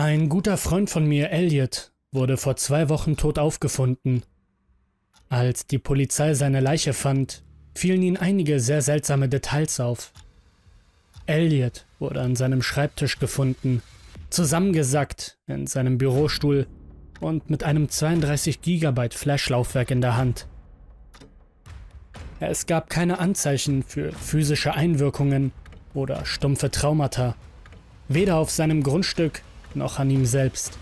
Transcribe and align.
Ein 0.00 0.30
guter 0.30 0.56
Freund 0.56 0.88
von 0.88 1.04
mir, 1.04 1.28
Elliot, 1.28 1.92
wurde 2.10 2.38
vor 2.38 2.56
zwei 2.56 2.88
Wochen 2.88 3.18
tot 3.18 3.38
aufgefunden. 3.38 4.22
Als 5.28 5.66
die 5.66 5.76
Polizei 5.76 6.32
seine 6.32 6.60
Leiche 6.60 6.94
fand, 6.94 7.42
fielen 7.74 8.00
ihnen 8.00 8.16
einige 8.16 8.60
sehr 8.60 8.80
seltsame 8.80 9.28
Details 9.28 9.78
auf. 9.78 10.14
Elliot 11.26 11.84
wurde 11.98 12.22
an 12.22 12.34
seinem 12.34 12.62
Schreibtisch 12.62 13.18
gefunden, 13.18 13.82
zusammengesackt 14.30 15.36
in 15.46 15.66
seinem 15.66 15.98
Bürostuhl 15.98 16.66
und 17.20 17.50
mit 17.50 17.62
einem 17.62 17.90
32 17.90 18.62
GB 18.62 19.10
Flashlaufwerk 19.10 19.90
in 19.90 20.00
der 20.00 20.16
Hand. 20.16 20.46
Es 22.40 22.64
gab 22.64 22.88
keine 22.88 23.18
Anzeichen 23.18 23.82
für 23.82 24.12
physische 24.12 24.72
Einwirkungen 24.72 25.52
oder 25.92 26.24
stumpfe 26.24 26.70
Traumata, 26.70 27.36
weder 28.08 28.36
auf 28.36 28.50
seinem 28.50 28.82
Grundstück 28.82 29.42
noch 29.76 29.98
an 29.98 30.10
ihm 30.10 30.24
selbst. 30.24 30.78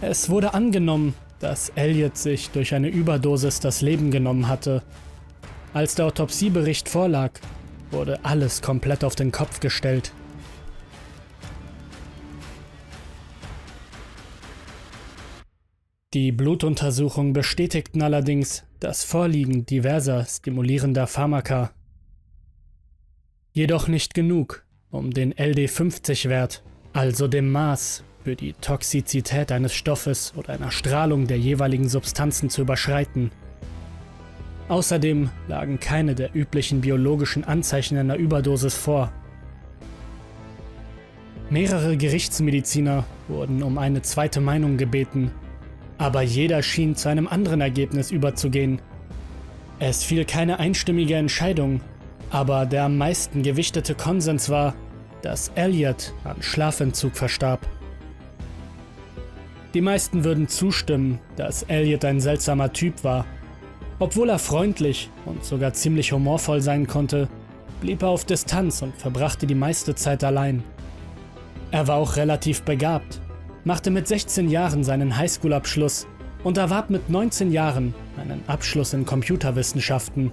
Es 0.00 0.30
wurde 0.30 0.54
angenommen, 0.54 1.14
dass 1.40 1.70
Elliot 1.70 2.16
sich 2.16 2.50
durch 2.50 2.74
eine 2.74 2.88
Überdosis 2.88 3.60
das 3.60 3.80
Leben 3.80 4.10
genommen 4.10 4.48
hatte. 4.48 4.82
Als 5.74 5.94
der 5.96 6.06
Autopsiebericht 6.06 6.88
vorlag, 6.88 7.32
wurde 7.90 8.24
alles 8.24 8.62
komplett 8.62 9.04
auf 9.04 9.16
den 9.16 9.32
Kopf 9.32 9.60
gestellt. 9.60 10.12
Die 16.14 16.32
Blutuntersuchungen 16.32 17.32
bestätigten 17.32 18.00
allerdings 18.02 18.64
das 18.80 19.04
Vorliegen 19.04 19.66
diverser 19.66 20.24
stimulierender 20.24 21.06
Pharmaka. 21.06 21.70
Jedoch 23.52 23.88
nicht 23.88 24.14
genug, 24.14 24.64
um 24.90 25.10
den 25.10 25.34
LD50-Wert, 25.34 26.62
also 26.92 27.28
dem 27.28 27.52
Maß 27.52 28.04
für 28.24 28.36
die 28.36 28.54
Toxizität 28.54 29.52
eines 29.52 29.74
Stoffes 29.74 30.32
oder 30.36 30.54
einer 30.54 30.70
Strahlung 30.70 31.26
der 31.26 31.38
jeweiligen 31.38 31.88
Substanzen 31.88 32.50
zu 32.50 32.62
überschreiten. 32.62 33.30
Außerdem 34.68 35.30
lagen 35.46 35.80
keine 35.80 36.14
der 36.14 36.34
üblichen 36.34 36.80
biologischen 36.80 37.44
Anzeichen 37.44 37.96
einer 37.96 38.16
Überdosis 38.16 38.74
vor. 38.74 39.12
Mehrere 41.50 41.96
Gerichtsmediziner 41.96 43.04
wurden 43.28 43.62
um 43.62 43.78
eine 43.78 44.02
zweite 44.02 44.40
Meinung 44.40 44.76
gebeten, 44.76 45.30
aber 45.96 46.20
jeder 46.20 46.62
schien 46.62 46.96
zu 46.96 47.08
einem 47.08 47.26
anderen 47.26 47.62
Ergebnis 47.62 48.10
überzugehen. 48.10 48.82
Es 49.78 50.04
fiel 50.04 50.26
keine 50.26 50.58
einstimmige 50.58 51.14
Entscheidung, 51.14 51.80
aber 52.30 52.66
der 52.66 52.84
am 52.84 52.98
meisten 52.98 53.42
gewichtete 53.42 53.94
Konsens 53.94 54.48
war, 54.48 54.74
dass 55.22 55.50
Elliot 55.54 56.12
an 56.24 56.42
Schlafentzug 56.42 57.16
verstarb. 57.16 57.66
Die 59.74 59.80
meisten 59.80 60.24
würden 60.24 60.48
zustimmen, 60.48 61.18
dass 61.36 61.62
Elliot 61.64 62.04
ein 62.04 62.20
seltsamer 62.20 62.72
Typ 62.72 63.04
war. 63.04 63.26
Obwohl 63.98 64.30
er 64.30 64.38
freundlich 64.38 65.10
und 65.26 65.44
sogar 65.44 65.72
ziemlich 65.72 66.12
humorvoll 66.12 66.60
sein 66.62 66.86
konnte, 66.86 67.28
blieb 67.80 68.02
er 68.02 68.08
auf 68.08 68.24
Distanz 68.24 68.82
und 68.82 68.96
verbrachte 68.96 69.46
die 69.46 69.54
meiste 69.54 69.94
Zeit 69.94 70.24
allein. 70.24 70.62
Er 71.70 71.86
war 71.86 71.96
auch 71.96 72.16
relativ 72.16 72.62
begabt, 72.62 73.20
machte 73.64 73.90
mit 73.90 74.08
16 74.08 74.48
Jahren 74.48 74.84
seinen 74.84 75.16
Highschool-Abschluss 75.16 76.06
und 76.44 76.56
erwarb 76.56 76.90
mit 76.90 77.10
19 77.10 77.52
Jahren 77.52 77.94
einen 78.16 78.42
Abschluss 78.46 78.94
in 78.94 79.04
Computerwissenschaften. 79.04 80.32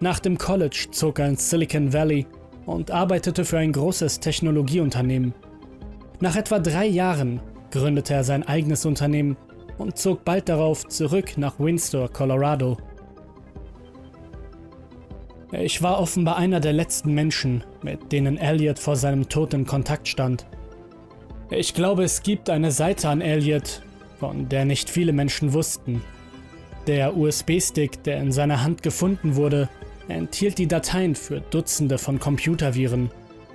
Nach 0.00 0.20
dem 0.20 0.38
College 0.38 0.88
zog 0.92 1.18
er 1.18 1.28
ins 1.28 1.50
Silicon 1.50 1.92
Valley 1.92 2.26
und 2.66 2.90
arbeitete 2.90 3.44
für 3.44 3.58
ein 3.58 3.72
großes 3.72 4.20
Technologieunternehmen. 4.20 5.34
Nach 6.20 6.36
etwa 6.36 6.60
drei 6.60 6.86
Jahren 6.86 7.40
gründete 7.70 8.14
er 8.14 8.24
sein 8.24 8.46
eigenes 8.46 8.86
Unternehmen 8.86 9.36
und 9.76 9.98
zog 9.98 10.24
bald 10.24 10.48
darauf 10.48 10.86
zurück 10.86 11.36
nach 11.36 11.58
Windsor, 11.58 12.08
Colorado. 12.08 12.76
Ich 15.50 15.82
war 15.82 15.98
offenbar 15.98 16.36
einer 16.36 16.60
der 16.60 16.74
letzten 16.74 17.14
Menschen, 17.14 17.64
mit 17.82 18.12
denen 18.12 18.36
Elliot 18.36 18.78
vor 18.78 18.96
seinem 18.96 19.28
Tod 19.28 19.54
in 19.54 19.66
Kontakt 19.66 20.06
stand. 20.06 20.46
Ich 21.50 21.72
glaube, 21.72 22.04
es 22.04 22.22
gibt 22.22 22.50
eine 22.50 22.70
Seite 22.70 23.08
an 23.08 23.22
Elliot, 23.22 23.82
von 24.20 24.48
der 24.48 24.64
nicht 24.64 24.90
viele 24.90 25.12
Menschen 25.12 25.54
wussten. 25.54 26.02
Der 26.86 27.16
USB-Stick, 27.16 28.02
der 28.04 28.20
in 28.20 28.30
seiner 28.30 28.62
Hand 28.62 28.82
gefunden 28.82 29.36
wurde, 29.36 29.68
enthielt 30.08 30.58
die 30.58 30.66
Dateien 30.66 31.14
für 31.14 31.40
Dutzende 31.40 31.98
von 31.98 32.18
Computerviren, 32.18 33.10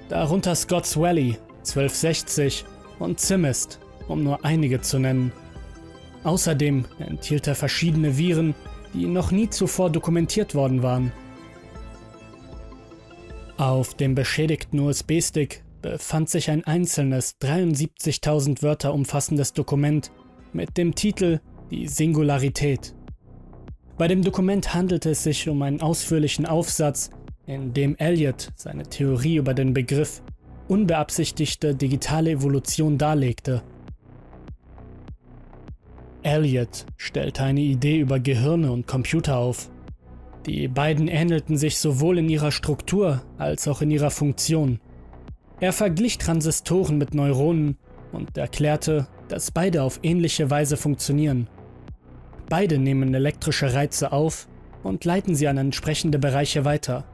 darunter 0.10 0.56
Scott's 0.56 0.98
Valley, 0.98 1.38
1260 1.60 2.66
und 3.00 3.20
Zimist, 3.20 3.80
um 4.08 4.24
nur 4.24 4.46
einige 4.46 4.82
zu 4.82 5.00
nennen. 5.00 5.32
Außerdem 6.24 6.86
enthielt 7.00 7.48
er 7.48 7.56
verschiedene 7.56 8.18
Viren, 8.18 8.56
die 8.94 9.06
noch 9.06 9.32
nie 9.32 9.50
zuvor 9.50 9.90
dokumentiert 9.90 10.56
worden 10.56 10.84
waren. 10.84 11.12
Auf 13.58 13.94
dem 13.96 14.16
beschädigten 14.16 14.80
USB-Stick 14.80 15.64
befand 15.82 16.30
sich 16.30 16.50
ein 16.50 16.64
einzelnes 16.64 17.40
73.000 17.42 18.62
Wörter 18.62 18.94
umfassendes 18.94 19.54
Dokument 19.54 20.12
mit 20.54 20.78
dem 20.78 20.96
Titel 20.96 21.40
Die 21.70 21.88
Singularität. 21.88 22.96
Bei 23.98 24.08
dem 24.08 24.24
Dokument 24.24 24.74
handelte 24.74 25.12
es 25.12 25.24
sich 25.24 25.48
um 25.48 25.62
einen 25.62 25.82
ausführlichen 25.82 26.48
Aufsatz, 26.48 27.12
in 27.46 27.74
dem 27.74 27.96
Elliot 27.98 28.50
seine 28.56 28.84
Theorie 28.84 29.36
über 29.36 29.54
den 29.54 29.74
Begriff 29.74 30.24
unbeabsichtigte 30.68 31.76
digitale 31.76 32.32
Evolution 32.32 32.98
darlegte. 32.98 33.62
Elliot 36.24 36.86
stellte 36.98 37.44
eine 37.44 37.60
Idee 37.60 38.00
über 38.00 38.20
Gehirne 38.20 38.72
und 38.72 38.88
Computer 38.88 39.38
auf. 39.38 39.70
Die 40.46 40.68
beiden 40.68 41.08
ähnelten 41.08 41.58
sich 41.58 41.78
sowohl 41.78 42.18
in 42.18 42.30
ihrer 42.30 42.52
Struktur 42.52 43.22
als 43.38 43.68
auch 43.68 43.82
in 43.82 43.92
ihrer 43.92 44.10
Funktion. 44.10 44.80
Er 45.60 45.74
verglich 45.74 46.18
Transistoren 46.18 46.98
mit 46.98 47.14
Neuronen 47.14 47.78
und 48.12 48.38
erklärte, 48.38 49.08
dass 49.28 49.52
beide 49.52 49.84
auf 49.84 50.00
ähnliche 50.02 50.50
Weise 50.50 50.78
funktionieren. 50.78 51.48
Beide 52.50 52.78
nehmen 52.78 53.14
elektrische 53.14 53.74
Reize 53.74 54.12
auf 54.12 54.48
und 54.84 55.06
leiten 55.06 55.36
sie 55.36 55.48
an 55.48 55.58
entsprechende 55.58 56.20
Bereiche 56.20 56.66
weiter. 56.66 57.06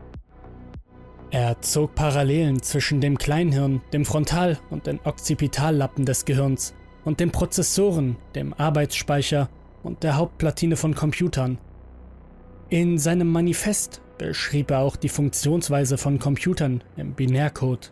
Er 1.31 1.61
zog 1.61 1.93
Parallelen 1.93 2.61
zwischen 2.63 3.01
dem 3.01 3.17
Kleinhirn, 3.17 3.81
dem 3.93 4.03
Frontal- 4.03 4.57
und 4.71 4.87
den 4.87 4.99
Occipitallappen 5.03 6.05
des 6.05 6.25
Gehirns 6.25 6.73
und 7.05 7.19
den 7.19 7.31
Prozessoren, 7.31 8.17
dem 8.33 8.53
Arbeitsspeicher 8.53 9.49
und 9.83 10.03
der 10.03 10.17
Hauptplatine 10.17 10.75
von 10.75 10.95
Computern. 10.95 11.59
In 12.69 12.97
seinem 12.97 13.31
Manifest 13.31 14.01
beschrieb 14.17 14.71
er 14.71 14.79
auch 14.79 14.95
die 14.95 15.09
Funktionsweise 15.09 15.97
von 15.97 16.19
Computern 16.19 16.83
im 16.97 17.13
Binärcode. 17.13 17.91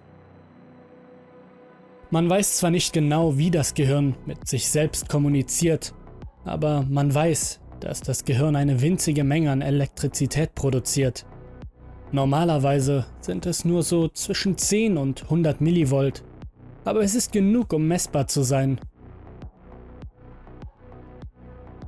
Man 2.09 2.29
weiß 2.29 2.57
zwar 2.57 2.71
nicht 2.71 2.93
genau, 2.93 3.37
wie 3.37 3.51
das 3.51 3.73
Gehirn 3.73 4.15
mit 4.25 4.47
sich 4.47 4.69
selbst 4.69 5.09
kommuniziert, 5.09 5.93
aber 6.47 6.85
man 6.89 7.13
weiß, 7.13 7.59
dass 7.79 8.01
das 8.01 8.25
Gehirn 8.25 8.55
eine 8.55 8.81
winzige 8.81 9.23
Menge 9.23 9.51
an 9.51 9.61
Elektrizität 9.61 10.55
produziert. 10.55 11.25
Normalerweise 12.11 13.05
sind 13.19 13.45
es 13.45 13.65
nur 13.65 13.83
so 13.83 14.07
zwischen 14.07 14.57
10 14.57 14.97
und 14.97 15.23
100 15.23 15.61
Millivolt, 15.61 16.23
aber 16.85 17.01
es 17.01 17.15
ist 17.15 17.31
genug, 17.31 17.73
um 17.73 17.87
messbar 17.87 18.27
zu 18.27 18.43
sein. 18.43 18.79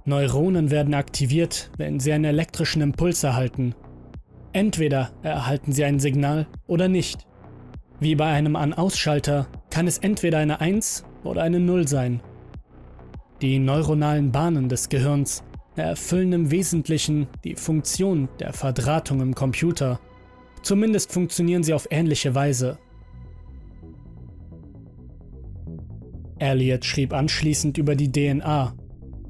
Neuronen 0.05 0.71
werden 0.71 0.93
aktiviert, 0.93 1.71
wenn 1.77 1.99
sie 1.99 2.11
einen 2.11 2.25
elektrischen 2.25 2.81
Impuls 2.81 3.23
erhalten. 3.23 3.75
Entweder 4.51 5.11
erhalten 5.21 5.71
sie 5.71 5.85
ein 5.85 5.99
Signal 5.99 6.47
oder 6.67 6.87
nicht. 6.87 7.27
Wie 8.00 8.15
bei 8.15 8.31
einem 8.31 8.55
An-Ausschalter 8.55 9.47
kann 9.69 9.88
es 9.88 10.00
entweder 10.00 10.39
eine 10.39 10.59
1 10.59 11.05
oder 11.23 11.44
eine 11.44 11.59
0 11.59 11.88
sein. 11.88 12.21
Die 13.41 13.57
neuronalen 13.57 14.33
Bahnen 14.33 14.68
des 14.68 14.89
Gehirns 14.89 15.44
erfüllen 15.77 16.33
im 16.33 16.51
Wesentlichen 16.51 17.27
die 17.45 17.56
Funktion 17.56 18.27
der 18.39 18.51
Verdrahtung 18.51 19.21
im 19.21 19.33
Computer. 19.33 20.01
Zumindest 20.62 21.13
funktionieren 21.13 21.63
sie 21.63 21.74
auf 21.74 21.88
ähnliche 21.89 22.36
Weise. 22.36 22.77
Elliot 26.38 26.83
schrieb 26.83 27.13
anschließend 27.13 27.77
über 27.77 27.95
die 27.95 28.12
DNA 28.12 28.74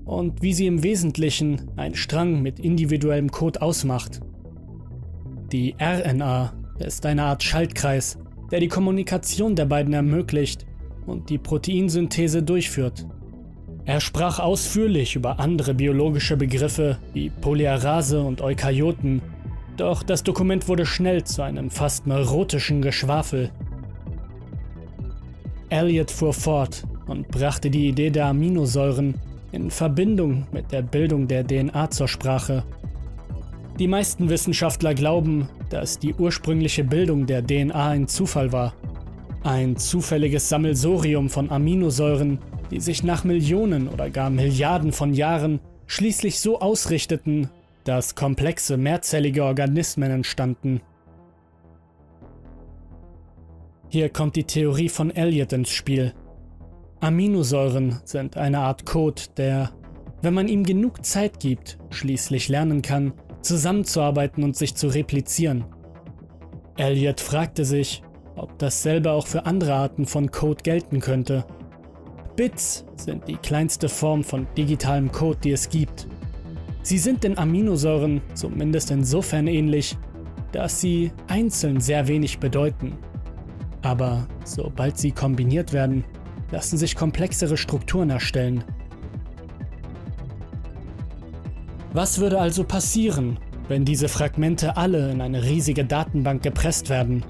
und 0.06 0.42
wie 0.42 0.54
sie 0.54 0.66
im 0.66 0.82
Wesentlichen 0.82 1.70
ein 1.76 1.94
Strang 1.94 2.42
mit 2.42 2.60
individuellem 2.60 3.30
Code 3.30 3.62
ausmacht. 3.62 4.22
Die 5.52 5.76
RNA 5.80 6.54
ist 6.80 7.06
eine 7.06 7.24
Art 7.24 7.44
Schaltkreis, 7.44 8.18
der 8.52 8.60
die 8.60 8.68
Kommunikation 8.68 9.56
der 9.56 9.66
beiden 9.66 9.94
ermöglicht 9.94 10.66
und 11.06 11.30
die 11.30 11.38
Proteinsynthese 11.38 12.42
durchführt. 12.42 13.06
Er 13.90 14.02
sprach 14.02 14.38
ausführlich 14.38 15.16
über 15.16 15.40
andere 15.40 15.74
biologische 15.74 16.38
Begriffe 16.38 17.00
wie 17.14 17.32
Polyerase 17.32 18.22
und 18.22 18.40
Eukaryoten, 18.40 19.20
Doch 19.78 20.04
das 20.04 20.22
Dokument 20.22 20.68
wurde 20.68 20.86
schnell 20.86 21.24
zu 21.24 21.42
einem 21.42 21.72
fast 21.72 22.06
neurotischen 22.06 22.84
Geschwafel. 22.84 23.50
Elliot 25.70 26.12
fuhr 26.12 26.34
fort 26.34 26.84
und 27.08 27.30
brachte 27.30 27.72
die 27.72 27.88
Idee 27.88 28.12
der 28.12 28.28
Aminosäuren 28.28 29.16
in 29.52 29.72
Verbindung 29.72 30.46
mit 30.52 30.72
der 30.72 30.84
Bildung 30.84 31.28
der 31.28 31.44
DNA 31.48 31.90
zur 31.90 32.08
Sprache. 32.08 32.64
Die 33.80 33.88
meisten 33.88 34.30
Wissenschaftler 34.30 34.94
glauben, 34.94 35.50
dass 35.72 35.98
die 35.98 36.14
ursprüngliche 36.14 36.84
Bildung 36.84 37.26
der 37.26 37.44
DNA 37.44 37.90
ein 37.90 38.08
Zufall 38.08 38.52
war. 38.52 38.76
Ein 39.42 39.78
zufälliges 39.78 40.48
Sammelsorium 40.48 41.28
von 41.28 41.50
Aminosäuren, 41.50 42.38
die 42.72 42.80
sich 42.80 43.04
nach 43.04 43.24
Millionen 43.24 43.88
oder 43.88 44.10
gar 44.10 44.30
Milliarden 44.30 44.92
von 44.92 45.14
Jahren 45.14 45.60
schließlich 45.88 46.40
so 46.40 46.60
ausrichteten, 46.60 47.50
dass 47.84 48.16
komplexe 48.16 48.78
mehrzellige 48.78 49.44
Organismen 49.44 50.12
entstanden. 50.12 50.82
Hier 53.90 54.10
kommt 54.10 54.36
die 54.36 54.44
Theorie 54.44 54.90
von 54.90 55.10
Elliot 55.10 55.52
ins 55.52 55.72
Spiel. 55.72 56.14
Aminosäuren 57.00 58.00
sind 58.04 58.38
eine 58.38 58.60
Art 58.60 58.86
Code, 58.86 59.24
der, 59.38 59.72
wenn 60.22 60.36
man 60.36 60.48
ihm 60.48 60.64
genug 60.64 61.04
Zeit 61.04 61.40
gibt, 61.40 61.80
schließlich 61.90 62.50
lernen 62.50 62.84
kann, 62.84 63.14
zusammenzuarbeiten 63.42 64.44
und 64.44 64.56
sich 64.56 64.76
zu 64.76 64.88
replizieren. 64.88 65.66
Elliot 66.78 67.20
fragte 67.20 67.66
sich, 67.66 68.04
ob 68.36 68.60
dasselbe 68.60 69.12
auch 69.12 69.26
für 69.26 69.46
andere 69.46 69.74
Arten 69.74 70.06
von 70.06 70.30
Code 70.30 70.62
gelten 70.64 71.00
könnte. 71.00 71.46
Bits 72.40 72.86
sind 72.96 73.28
die 73.28 73.36
kleinste 73.36 73.90
Form 73.90 74.24
von 74.24 74.48
digitalem 74.56 75.12
Code, 75.12 75.40
die 75.44 75.52
es 75.52 75.70
gibt. 75.70 76.08
Sie 76.84 76.98
sind 76.98 77.26
den 77.26 77.38
Aminosäuren 77.38 78.22
zumindest 78.34 78.92
insofern 78.92 79.46
ähnlich, 79.48 79.98
dass 80.54 80.80
sie 80.80 81.12
einzeln 81.28 81.82
sehr 81.82 82.08
wenig 82.08 82.40
bedeuten. 82.40 82.98
Aber 83.82 84.26
sobald 84.46 84.98
sie 84.98 85.12
kombiniert 85.12 85.74
werden, 85.74 86.06
lassen 86.50 86.78
sich 86.78 86.96
komplexere 86.96 87.58
Strukturen 87.58 88.10
erstellen. 88.10 88.64
Was 91.92 92.20
würde 92.20 92.40
also 92.40 92.64
passieren, 92.64 93.38
wenn 93.68 93.84
diese 93.84 94.08
Fragmente 94.08 94.78
alle 94.78 95.12
in 95.12 95.20
eine 95.20 95.44
riesige 95.44 95.84
Datenbank 95.84 96.42
gepresst 96.42 96.90
werden? 96.90 97.22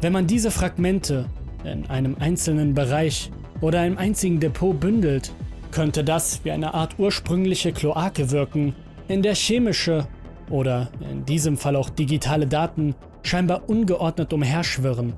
Wenn 0.00 0.12
man 0.12 0.26
diese 0.26 0.50
Fragmente 0.50 1.26
in 1.62 1.86
einem 1.86 2.16
einzelnen 2.18 2.74
Bereich 2.74 3.30
oder 3.64 3.80
einem 3.80 3.96
einzigen 3.96 4.40
Depot 4.40 4.78
bündelt, 4.78 5.32
könnte 5.70 6.04
das 6.04 6.44
wie 6.44 6.50
eine 6.50 6.74
Art 6.74 6.98
ursprüngliche 6.98 7.72
Kloake 7.72 8.30
wirken, 8.30 8.74
in 9.08 9.22
der 9.22 9.34
chemische 9.34 10.06
oder 10.50 10.90
in 11.10 11.24
diesem 11.24 11.56
Fall 11.56 11.74
auch 11.74 11.88
digitale 11.88 12.46
Daten 12.46 12.94
scheinbar 13.22 13.62
ungeordnet 13.66 14.34
umherschwirren. 14.34 15.14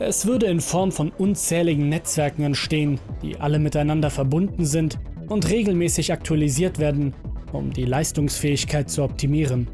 Es 0.00 0.26
würde 0.26 0.46
in 0.46 0.60
Form 0.60 0.90
von 0.90 1.12
unzähligen 1.16 1.88
Netzwerken 1.88 2.42
entstehen, 2.42 2.98
die 3.22 3.38
alle 3.38 3.60
miteinander 3.60 4.10
verbunden 4.10 4.64
sind 4.64 4.98
und 5.28 5.48
regelmäßig 5.48 6.12
aktualisiert 6.12 6.80
werden, 6.80 7.14
um 7.52 7.72
die 7.72 7.84
Leistungsfähigkeit 7.84 8.90
zu 8.90 9.04
optimieren. 9.04 9.68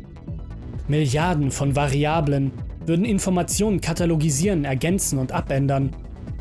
Milliarden 0.86 1.50
von 1.50 1.74
Variablen 1.74 2.52
würden 2.84 3.06
Informationen 3.06 3.80
katalogisieren, 3.80 4.66
ergänzen 4.66 5.18
und 5.18 5.32
abändern, 5.32 5.96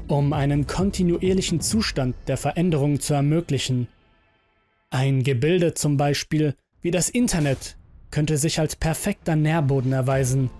um 0.08 0.34
einen 0.34 0.68
kontinuierlichen 0.68 1.62
Zustand 1.62 2.16
der 2.28 2.38
Veränderung 2.38 3.00
zu 3.00 3.14
ermöglichen. 3.14 3.88
Ein 4.90 5.24
Gebilde 5.24 5.74
zum 5.74 5.98
Beispiel 5.98 6.56
wie 6.86 6.92
das 6.92 7.10
Internet 7.10 7.78
könnte 8.12 8.38
sich 8.38 8.60
als 8.60 8.76
perfekter 8.76 9.36
Nährboden 9.36 9.92
erweisen. 9.92 10.52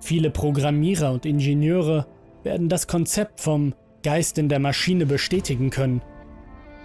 Viele 0.00 0.30
Programmierer 0.30 1.12
und 1.12 1.24
Ingenieure 1.24 2.08
werden 2.42 2.68
das 2.68 2.88
Konzept 2.88 3.40
vom 3.40 3.72
Geist 4.02 4.36
in 4.36 4.48
der 4.48 4.58
Maschine 4.58 5.06
bestätigen 5.06 5.70
können. 5.70 6.02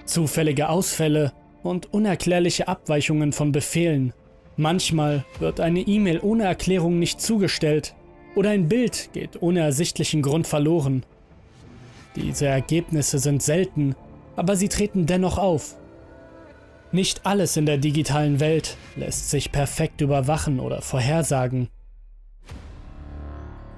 Zufällige 0.05 0.69
Ausfälle 0.69 1.33
und 1.63 1.91
unerklärliche 1.91 2.67
Abweichungen 2.67 3.33
von 3.33 3.51
Befehlen. 3.51 4.13
Manchmal 4.55 5.25
wird 5.39 5.59
eine 5.59 5.81
E-Mail 5.81 6.19
ohne 6.21 6.43
Erklärung 6.43 6.99
nicht 6.99 7.19
zugestellt 7.19 7.95
oder 8.35 8.51
ein 8.51 8.69
Bild 8.69 9.09
geht 9.13 9.41
ohne 9.41 9.61
ersichtlichen 9.61 10.21
Grund 10.21 10.45
verloren. 10.45 11.03
Diese 12.17 12.47
Ergebnisse 12.47 13.19
sind 13.19 13.43
selten, 13.43 13.95
aber 14.35 14.55
sie 14.55 14.69
treten 14.69 15.05
dennoch 15.05 15.37
auf. 15.37 15.75
Nicht 16.91 17.25
alles 17.25 17.57
in 17.57 17.65
der 17.67 17.77
digitalen 17.77 18.39
Welt 18.39 18.75
lässt 18.95 19.29
sich 19.29 19.51
perfekt 19.51 20.01
überwachen 20.01 20.59
oder 20.59 20.81
vorhersagen. 20.81 21.69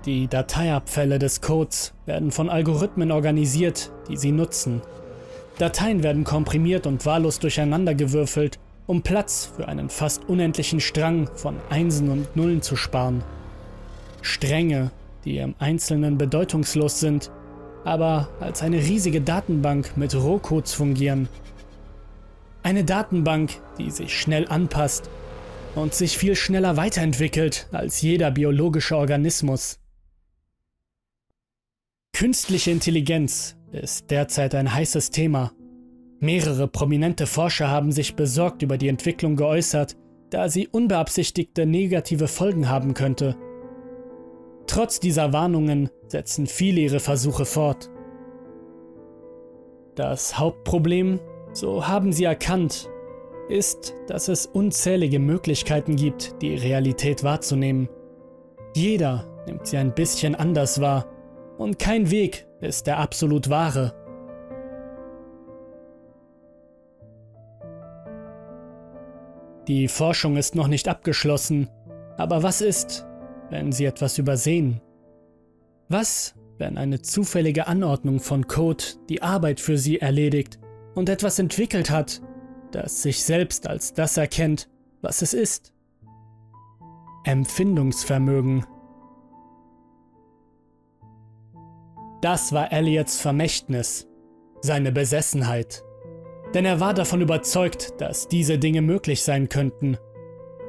Die 0.05 0.27
Dateiabfälle 0.27 1.19
des 1.19 1.41
Codes 1.41 1.93
werden 2.05 2.31
von 2.31 2.49
Algorithmen 2.49 3.11
organisiert, 3.11 3.91
die 4.07 4.15
sie 4.15 4.31
nutzen. 4.31 4.81
Dateien 5.57 6.03
werden 6.03 6.23
komprimiert 6.23 6.87
und 6.87 7.05
wahllos 7.05 7.39
durcheinandergewürfelt, 7.39 8.57
um 8.87 9.01
Platz 9.01 9.51
für 9.53 9.67
einen 9.67 9.89
fast 9.89 10.29
unendlichen 10.29 10.79
Strang 10.79 11.29
von 11.35 11.57
Einsen 11.69 12.09
und 12.09 12.33
Nullen 12.37 12.61
zu 12.61 12.77
sparen. 12.77 13.21
Stränge, 14.21 14.91
die 15.25 15.37
im 15.39 15.55
Einzelnen 15.59 16.17
bedeutungslos 16.17 17.01
sind, 17.01 17.29
aber 17.83 18.29
als 18.39 18.61
eine 18.61 18.77
riesige 18.77 19.21
Datenbank 19.21 19.95
mit 19.95 20.15
Rohcodes 20.15 20.73
fungieren. 20.73 21.27
Eine 22.63 22.83
Datenbank, 22.83 23.51
die 23.77 23.89
sich 23.89 24.17
schnell 24.19 24.47
anpasst 24.47 25.09
und 25.75 25.93
sich 25.93 26.17
viel 26.17 26.35
schneller 26.35 26.77
weiterentwickelt 26.77 27.67
als 27.71 28.01
jeder 28.01 28.31
biologische 28.31 28.97
Organismus. 28.97 29.79
Künstliche 32.13 32.71
Intelligenz 32.71 33.55
ist 33.71 34.11
derzeit 34.11 34.55
ein 34.55 34.73
heißes 34.73 35.11
Thema. 35.11 35.53
Mehrere 36.19 36.67
prominente 36.67 37.27
Forscher 37.27 37.69
haben 37.69 37.93
sich 37.93 38.15
besorgt 38.15 38.61
über 38.61 38.77
die 38.77 38.89
Entwicklung 38.89 39.37
geäußert, 39.37 39.95
da 40.29 40.49
sie 40.49 40.67
unbeabsichtigte 40.67 41.65
negative 41.65 42.27
Folgen 42.27 42.67
haben 42.67 42.93
könnte. 42.93 43.37
Trotz 44.69 44.99
dieser 44.99 45.33
Warnungen 45.33 45.89
setzen 46.05 46.45
viele 46.45 46.81
ihre 46.81 46.99
Versuche 46.99 47.45
fort. 47.45 47.89
Das 49.95 50.37
Hauptproblem, 50.37 51.19
so 51.53 51.87
haben 51.87 52.13
sie 52.13 52.25
erkannt, 52.25 52.87
ist, 53.49 53.95
dass 54.05 54.27
es 54.27 54.45
unzählige 54.45 55.17
Möglichkeiten 55.17 55.95
gibt, 55.95 56.39
die 56.43 56.53
Realität 56.53 57.23
wahrzunehmen. 57.23 57.89
Jeder 58.75 59.25
nimmt 59.47 59.65
sie 59.65 59.77
ein 59.77 59.95
bisschen 59.95 60.35
anders 60.35 60.79
wahr 60.79 61.07
und 61.57 61.79
kein 61.79 62.11
Weg 62.11 62.45
ist 62.61 62.85
der 62.85 62.99
absolut 62.99 63.49
wahre. 63.49 63.95
Die 69.67 69.87
Forschung 69.87 70.37
ist 70.37 70.53
noch 70.53 70.67
nicht 70.67 70.87
abgeschlossen, 70.87 71.69
aber 72.17 72.43
was 72.43 72.61
ist, 72.61 73.08
wenn 73.49 73.71
Sie 73.71 73.85
etwas 73.85 74.17
übersehen? 74.17 74.81
Was, 75.87 76.35
wenn 76.57 76.77
eine 76.77 77.01
zufällige 77.01 77.67
Anordnung 77.67 78.19
von 78.19 78.47
Code 78.47 78.83
die 79.09 79.21
Arbeit 79.21 79.59
für 79.59 79.77
Sie 79.77 79.99
erledigt 79.99 80.59
und 80.95 81.09
etwas 81.09 81.39
entwickelt 81.39 81.89
hat, 81.89 82.21
das 82.71 83.01
sich 83.01 83.23
selbst 83.23 83.67
als 83.67 83.93
das 83.93 84.17
erkennt, 84.17 84.69
was 85.01 85.21
es 85.21 85.33
ist? 85.33 85.73
Empfindungsvermögen 87.23 88.65
Das 92.21 92.51
war 92.51 92.73
Elliots 92.73 93.19
Vermächtnis, 93.19 94.05
seine 94.61 94.91
Besessenheit. 94.91 95.83
Denn 96.53 96.65
er 96.65 96.81
war 96.81 96.93
davon 96.93 97.21
überzeugt, 97.21 97.93
dass 97.99 98.27
diese 98.27 98.57
Dinge 98.57 98.81
möglich 98.81 99.23
sein 99.23 99.47
könnten. 99.47 99.97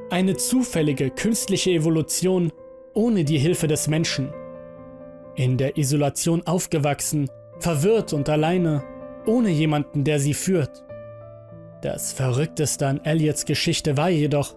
Eine 0.09 0.37
zufällige 0.37 1.09
künstliche 1.09 1.71
Evolution 1.71 2.53
ohne 2.93 3.23
die 3.23 3.37
Hilfe 3.37 3.67
des 3.67 3.87
Menschen. 3.87 4.33
In 5.35 5.57
der 5.57 5.77
Isolation 5.77 6.45
aufgewachsen, 6.45 7.29
verwirrt 7.59 8.13
und 8.13 8.27
alleine, 8.29 8.83
ohne 9.25 9.49
jemanden, 9.49 10.03
der 10.03 10.19
sie 10.19 10.33
führt. 10.33 10.83
Das 11.81 12.13
Verrückteste 12.13 12.87
an 12.87 13.03
Elliots 13.03 13.45
Geschichte 13.45 13.97
war 13.97 14.09
jedoch, 14.09 14.55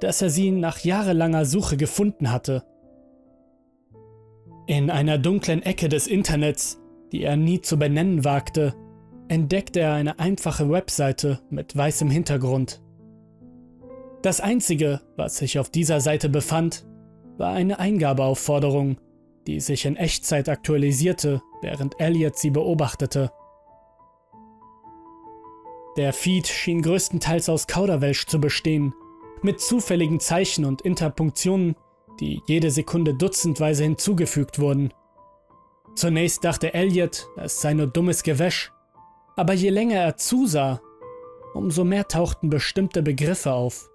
dass 0.00 0.22
er 0.22 0.30
sie 0.30 0.50
nach 0.50 0.78
jahrelanger 0.78 1.44
Suche 1.44 1.76
gefunden 1.76 2.32
hatte 2.32 2.64
in 4.66 4.90
einer 4.90 5.18
dunklen 5.18 5.62
Ecke 5.62 5.90
des 5.90 6.06
Internets, 6.06 6.80
die 7.12 7.22
er 7.22 7.36
nie 7.36 7.60
zu 7.60 7.78
benennen 7.78 8.24
wagte, 8.24 8.74
entdeckte 9.28 9.80
er 9.80 9.92
eine 9.92 10.18
einfache 10.18 10.70
Webseite 10.70 11.40
mit 11.50 11.76
weißem 11.76 12.08
Hintergrund. 12.08 12.82
Das 14.22 14.40
Einzige, 14.40 15.02
was 15.16 15.36
sich 15.36 15.58
auf 15.58 15.68
dieser 15.68 16.00
Seite 16.00 16.30
befand, 16.30 16.86
war 17.38 17.52
eine 17.52 17.78
Eingabeaufforderung, 17.78 18.96
die 19.46 19.60
sich 19.60 19.84
in 19.84 19.96
Echtzeit 19.96 20.48
aktualisierte, 20.48 21.42
während 21.62 22.00
Elliot 22.00 22.36
sie 22.36 22.50
beobachtete. 22.50 23.30
Der 25.96 26.12
Feed 26.12 26.46
schien 26.46 26.82
größtenteils 26.82 27.48
aus 27.48 27.66
Kauderwelsch 27.66 28.26
zu 28.26 28.40
bestehen. 28.40 28.94
mit 29.42 29.60
zufälligen 29.60 30.20
Zeichen 30.20 30.64
und 30.64 30.80
Interpunktionen, 30.80 31.76
die 32.18 32.40
jede 32.46 32.70
Sekunde 32.70 33.12
dutzendweise 33.14 33.84
hinzugefügt 33.84 34.58
wurden. 34.58 34.92
Zunächst 35.94 36.44
dachte 36.44 36.72
Elliot, 36.72 37.28
es 37.36 37.60
sei 37.60 37.74
nur 37.74 37.86
dummes 37.86 38.22
Gewäsch, 38.22 38.72
aber 39.36 39.52
je 39.52 39.68
länger 39.68 39.96
er 39.96 40.16
zusah, 40.16 40.80
umso 41.52 41.84
mehr 41.84 42.08
tauchten 42.08 42.48
bestimmte 42.48 43.02
Begriffe 43.02 43.52
auf. 43.52 43.90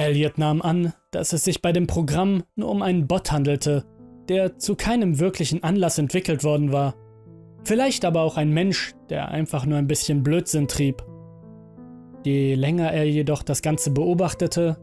Elliot 0.00 0.38
nahm 0.38 0.62
an, 0.62 0.92
dass 1.10 1.32
es 1.32 1.44
sich 1.44 1.62
bei 1.62 1.72
dem 1.72 1.86
Programm 1.86 2.42
nur 2.56 2.70
um 2.70 2.82
einen 2.82 3.06
Bot 3.06 3.30
handelte, 3.30 3.84
der 4.28 4.58
zu 4.58 4.74
keinem 4.74 5.18
wirklichen 5.18 5.62
Anlass 5.62 5.98
entwickelt 5.98 6.42
worden 6.42 6.72
war. 6.72 6.94
Vielleicht 7.64 8.04
aber 8.04 8.22
auch 8.22 8.36
ein 8.36 8.50
Mensch, 8.50 8.94
der 9.10 9.28
einfach 9.28 9.66
nur 9.66 9.78
ein 9.78 9.86
bisschen 9.86 10.22
Blödsinn 10.22 10.68
trieb. 10.68 11.04
Je 12.24 12.54
länger 12.54 12.90
er 12.92 13.04
jedoch 13.04 13.42
das 13.42 13.62
Ganze 13.62 13.90
beobachtete, 13.90 14.78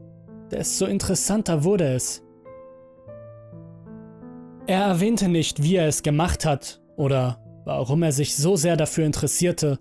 desto 0.51 0.85
interessanter 0.85 1.63
wurde 1.63 1.85
es. 1.85 2.23
Er 4.67 4.81
erwähnte 4.81 5.29
nicht, 5.29 5.63
wie 5.63 5.75
er 5.75 5.87
es 5.87 6.03
gemacht 6.03 6.45
hat 6.45 6.81
oder 6.95 7.41
warum 7.65 8.03
er 8.03 8.11
sich 8.11 8.35
so 8.35 8.55
sehr 8.55 8.77
dafür 8.77 9.05
interessierte, 9.05 9.79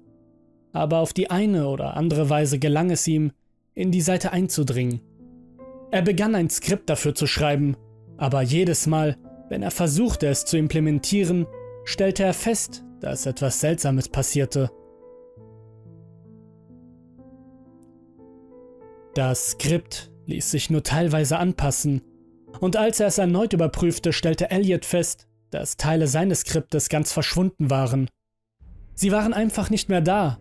aber 0.73 0.99
auf 0.99 1.13
die 1.13 1.31
eine 1.31 1.69
oder 1.69 1.97
andere 1.97 2.31
Weise 2.31 2.59
gelang 2.59 2.91
es 2.91 3.07
ihm, 3.07 3.33
in 3.75 3.91
die 3.91 4.01
Seite 4.01 4.33
einzudringen. 4.33 5.01
Er 5.91 6.03
begann 6.03 6.35
ein 6.35 6.51
Skript 6.51 6.91
dafür 6.91 7.15
zu 7.15 7.27
schreiben, 7.27 7.77
aber 8.17 8.43
jedes 8.43 8.87
Mal, 8.87 9.17
wenn 9.49 9.63
er 9.63 9.71
versuchte 9.71 10.27
es 10.27 10.45
zu 10.45 10.57
implementieren, 10.57 11.47
stellte 11.85 12.25
er 12.25 12.35
fest, 12.35 12.85
dass 13.01 13.27
etwas 13.27 13.61
Seltsames 13.61 14.09
passierte. 14.09 14.71
Das 19.15 19.53
Skript 19.53 20.11
ließ 20.27 20.51
sich 20.51 20.71
nur 20.71 20.83
teilweise 20.83 21.39
anpassen, 21.39 22.03
und 22.61 22.77
als 22.77 23.01
er 23.01 23.07
es 23.07 23.19
erneut 23.19 23.53
überprüfte, 23.53 24.13
stellte 24.13 24.51
Elliot 24.51 24.85
fest, 24.85 25.29
dass 25.51 25.77
Teile 25.77 26.07
seines 26.07 26.41
Skriptes 26.41 26.89
ganz 26.89 27.13
verschwunden 27.13 27.71
waren. 27.71 28.09
Sie 28.95 29.13
waren 29.13 29.35
einfach 29.35 29.71
nicht 29.71 29.89
mehr 29.89 30.01
da, 30.01 30.39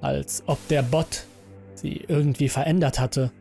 als 0.00 0.44
ob 0.46 0.66
der 0.68 0.82
Bot 0.82 1.24
sie 1.74 2.04
irgendwie 2.06 2.48
verändert 2.48 2.98
hatte. 3.00 3.32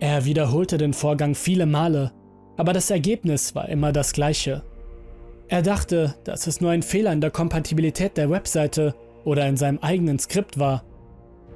Er 0.00 0.24
wiederholte 0.24 0.78
den 0.78 0.94
Vorgang 0.94 1.34
viele 1.34 1.66
Male, 1.66 2.12
aber 2.56 2.72
das 2.72 2.90
Ergebnis 2.90 3.54
war 3.54 3.68
immer 3.68 3.92
das 3.92 4.14
gleiche. 4.14 4.62
Er 5.48 5.60
dachte, 5.60 6.14
dass 6.24 6.46
es 6.46 6.62
nur 6.62 6.70
ein 6.70 6.82
Fehler 6.82 7.12
in 7.12 7.20
der 7.20 7.30
Kompatibilität 7.30 8.16
der 8.16 8.30
Webseite 8.30 8.94
oder 9.24 9.46
in 9.46 9.58
seinem 9.58 9.78
eigenen 9.80 10.18
Skript 10.18 10.58
war. 10.58 10.84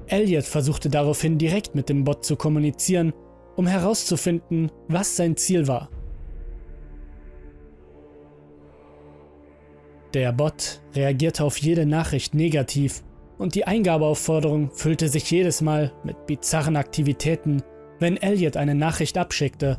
Elliot 0.08 0.44
versuchte 0.44 0.90
daraufhin 0.90 1.38
direkt 1.38 1.74
mit 1.74 1.88
dem 1.88 2.04
Bot 2.04 2.26
zu 2.26 2.36
kommunizieren, 2.36 3.14
um 3.56 3.66
herauszufinden, 3.66 4.70
was 4.88 5.16
sein 5.16 5.38
Ziel 5.38 5.66
war. 5.66 5.88
Der 10.12 10.32
Bot 10.32 10.82
reagierte 10.94 11.44
auf 11.44 11.56
jede 11.56 11.86
Nachricht 11.86 12.34
negativ 12.34 13.02
und 13.38 13.54
die 13.54 13.66
Eingabeaufforderung 13.66 14.70
füllte 14.70 15.08
sich 15.08 15.30
jedes 15.30 15.62
Mal 15.62 15.92
mit 16.04 16.26
bizarren 16.26 16.76
Aktivitäten, 16.76 17.62
wenn 17.98 18.16
Elliot 18.16 18.56
eine 18.56 18.74
Nachricht 18.74 19.18
abschickte. 19.18 19.78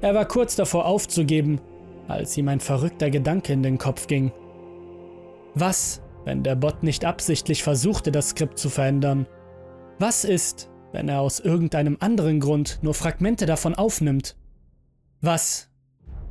Er 0.00 0.14
war 0.14 0.26
kurz 0.26 0.56
davor 0.56 0.86
aufzugeben, 0.86 1.60
als 2.08 2.36
ihm 2.36 2.48
ein 2.48 2.60
verrückter 2.60 3.10
Gedanke 3.10 3.52
in 3.52 3.62
den 3.62 3.78
Kopf 3.78 4.06
ging. 4.06 4.32
Was, 5.54 6.02
wenn 6.24 6.42
der 6.42 6.56
Bot 6.56 6.82
nicht 6.82 7.04
absichtlich 7.04 7.62
versuchte, 7.62 8.12
das 8.12 8.30
Skript 8.30 8.58
zu 8.58 8.68
verändern? 8.68 9.26
Was 9.98 10.24
ist, 10.24 10.70
wenn 10.92 11.08
er 11.08 11.20
aus 11.20 11.40
irgendeinem 11.40 11.96
anderen 12.00 12.40
Grund 12.40 12.78
nur 12.82 12.94
Fragmente 12.94 13.46
davon 13.46 13.74
aufnimmt? 13.74 14.36
Was, 15.20 15.70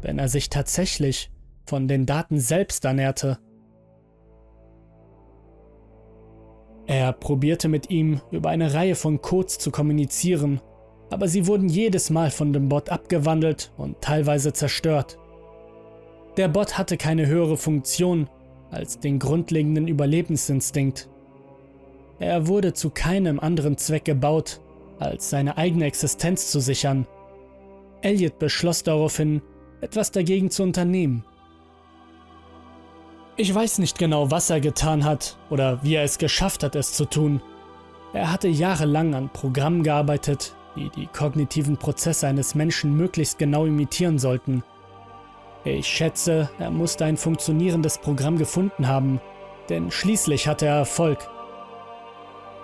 wenn 0.02 0.20
er 0.20 0.30
sich 0.30 0.50
tatsächlich 0.50 1.32
von 1.66 1.88
den 1.88 2.06
Daten 2.06 2.40
selbst 2.40 2.86
ernährte? 2.86 3.40
Er 6.86 7.14
probierte 7.14 7.70
mit 7.70 7.90
ihm 7.90 8.20
über 8.32 8.50
eine 8.50 8.74
Reihe 8.74 8.96
von 8.96 9.22
Codes 9.22 9.58
zu 9.58 9.72
kommunizieren, 9.72 10.60
aber 11.14 11.28
sie 11.28 11.46
wurden 11.46 11.70
jedes 11.70 12.10
Mal 12.10 12.32
von 12.32 12.54
dem 12.54 12.70
Bot 12.70 12.90
abgewandelt 12.90 13.72
und 13.78 14.02
teilweise 14.02 14.52
zerstört. 14.52 15.20
Der 16.38 16.48
Bot 16.48 16.80
hatte 16.80 16.98
keine 16.98 17.28
höhere 17.28 17.56
Funktion 17.56 18.28
als 18.72 19.00
den 19.00 19.20
grundlegenden 19.20 19.88
Überlebensinstinkt. 19.88 21.08
Er 22.18 22.48
wurde 22.48 22.74
zu 22.74 22.90
keinem 22.90 23.40
anderen 23.40 23.78
Zweck 23.78 24.06
gebaut, 24.06 24.60
als 24.98 25.30
seine 25.30 25.58
eigene 25.58 25.86
Existenz 25.86 26.50
zu 26.50 26.60
sichern. 26.60 27.06
Elliot 28.02 28.40
beschloss 28.40 28.82
daraufhin, 28.82 29.44
etwas 29.82 30.10
dagegen 30.10 30.50
zu 30.50 30.64
unternehmen. 30.64 31.24
Ich 33.38 33.54
weiß 33.54 33.78
nicht 33.78 34.00
genau, 34.00 34.32
was 34.32 34.50
er 34.50 34.62
getan 34.62 35.06
hat 35.06 35.38
oder 35.52 35.84
wie 35.84 35.94
er 35.94 36.04
es 36.04 36.18
geschafft 36.18 36.64
hat, 36.64 36.76
es 36.76 36.94
zu 36.94 37.06
tun. 37.06 37.40
Er 38.14 38.32
hatte 38.32 38.48
jahrelang 38.48 39.14
an 39.14 39.30
Programmen 39.32 39.84
gearbeitet, 39.84 40.56
die 40.76 40.90
die 40.90 41.08
kognitiven 41.08 41.78
Prozesse 41.78 42.28
eines 42.28 42.56
Menschen 42.56 42.96
möglichst 42.96 43.38
genau 43.38 43.66
imitieren 43.66 44.20
sollten. 44.20 44.64
Ich 45.66 45.88
schätze, 45.88 46.50
er 46.60 46.72
musste 46.72 47.06
ein 47.06 47.18
funktionierendes 47.18 47.98
Programm 47.98 48.38
gefunden 48.38 48.88
haben, 48.88 49.22
denn 49.70 49.92
schließlich 49.92 50.48
hatte 50.48 50.66
er 50.66 50.76
Erfolg. 50.76 51.30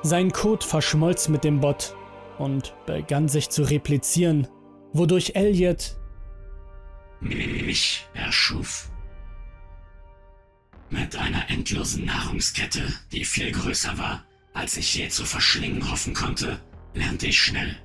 Sein 0.01 0.31
Code 0.31 0.65
verschmolz 0.65 1.29
mit 1.29 1.43
dem 1.43 1.59
Bot 1.59 1.95
und 2.37 2.73
begann 2.85 3.27
sich 3.27 3.49
zu 3.49 3.63
replizieren, 3.63 4.47
wodurch 4.93 5.33
Elliot 5.35 5.97
mich 7.21 8.07
erschuf. 8.13 8.89
Mit 10.89 11.15
einer 11.15 11.49
endlosen 11.49 12.05
Nahrungskette, 12.05 12.81
die 13.11 13.25
viel 13.25 13.51
größer 13.51 13.97
war, 13.97 14.23
als 14.53 14.77
ich 14.77 14.95
je 14.95 15.09
zu 15.09 15.23
verschlingen 15.25 15.91
hoffen 15.91 16.13
konnte, 16.13 16.59
lernte 16.93 17.27
ich 17.27 17.39
schnell, 17.39 17.75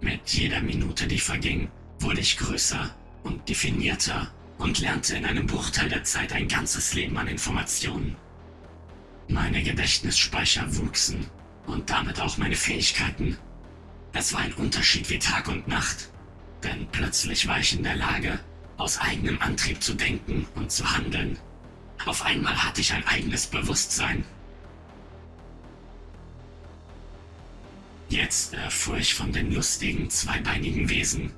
mit 0.00 0.28
jeder 0.30 0.60
Minute, 0.60 1.06
die 1.06 1.18
verging, 1.18 1.68
wurde 1.98 2.20
ich 2.20 2.38
größer 2.38 2.94
und 3.22 3.48
definierter 3.48 4.30
und 4.58 4.78
lernte 4.80 5.16
in 5.16 5.24
einem 5.24 5.46
Bruchteil 5.46 5.88
der 5.88 6.04
Zeit 6.04 6.32
ein 6.32 6.48
ganzes 6.48 6.94
Leben 6.94 7.16
an 7.18 7.28
Informationen. 7.28 8.16
Meine 9.28 9.62
Gedächtnisspeicher 9.62 10.76
wuchsen 10.76 11.26
und 11.66 11.90
damit 11.90 12.20
auch 12.20 12.36
meine 12.38 12.56
Fähigkeiten. 12.56 13.36
Es 14.12 14.32
war 14.32 14.40
ein 14.40 14.54
Unterschied 14.54 15.08
wie 15.10 15.18
Tag 15.18 15.48
und 15.48 15.68
Nacht, 15.68 16.10
denn 16.64 16.86
plötzlich 16.90 17.46
war 17.46 17.60
ich 17.60 17.74
in 17.74 17.82
der 17.82 17.96
Lage, 17.96 18.40
aus 18.76 18.98
eigenem 18.98 19.40
Antrieb 19.40 19.82
zu 19.82 19.94
denken 19.94 20.46
und 20.54 20.72
zu 20.72 20.90
handeln. 20.90 21.38
Auf 22.06 22.24
einmal 22.24 22.64
hatte 22.64 22.80
ich 22.80 22.92
ein 22.92 23.06
eigenes 23.06 23.46
Bewusstsein 23.46 24.24
Jetzt 28.10 28.54
erfuhr 28.54 28.98
ich 28.98 29.14
von 29.14 29.30
den 29.30 29.54
lustigen, 29.54 30.10
zweibeinigen 30.10 30.88
Wesen, 30.88 31.30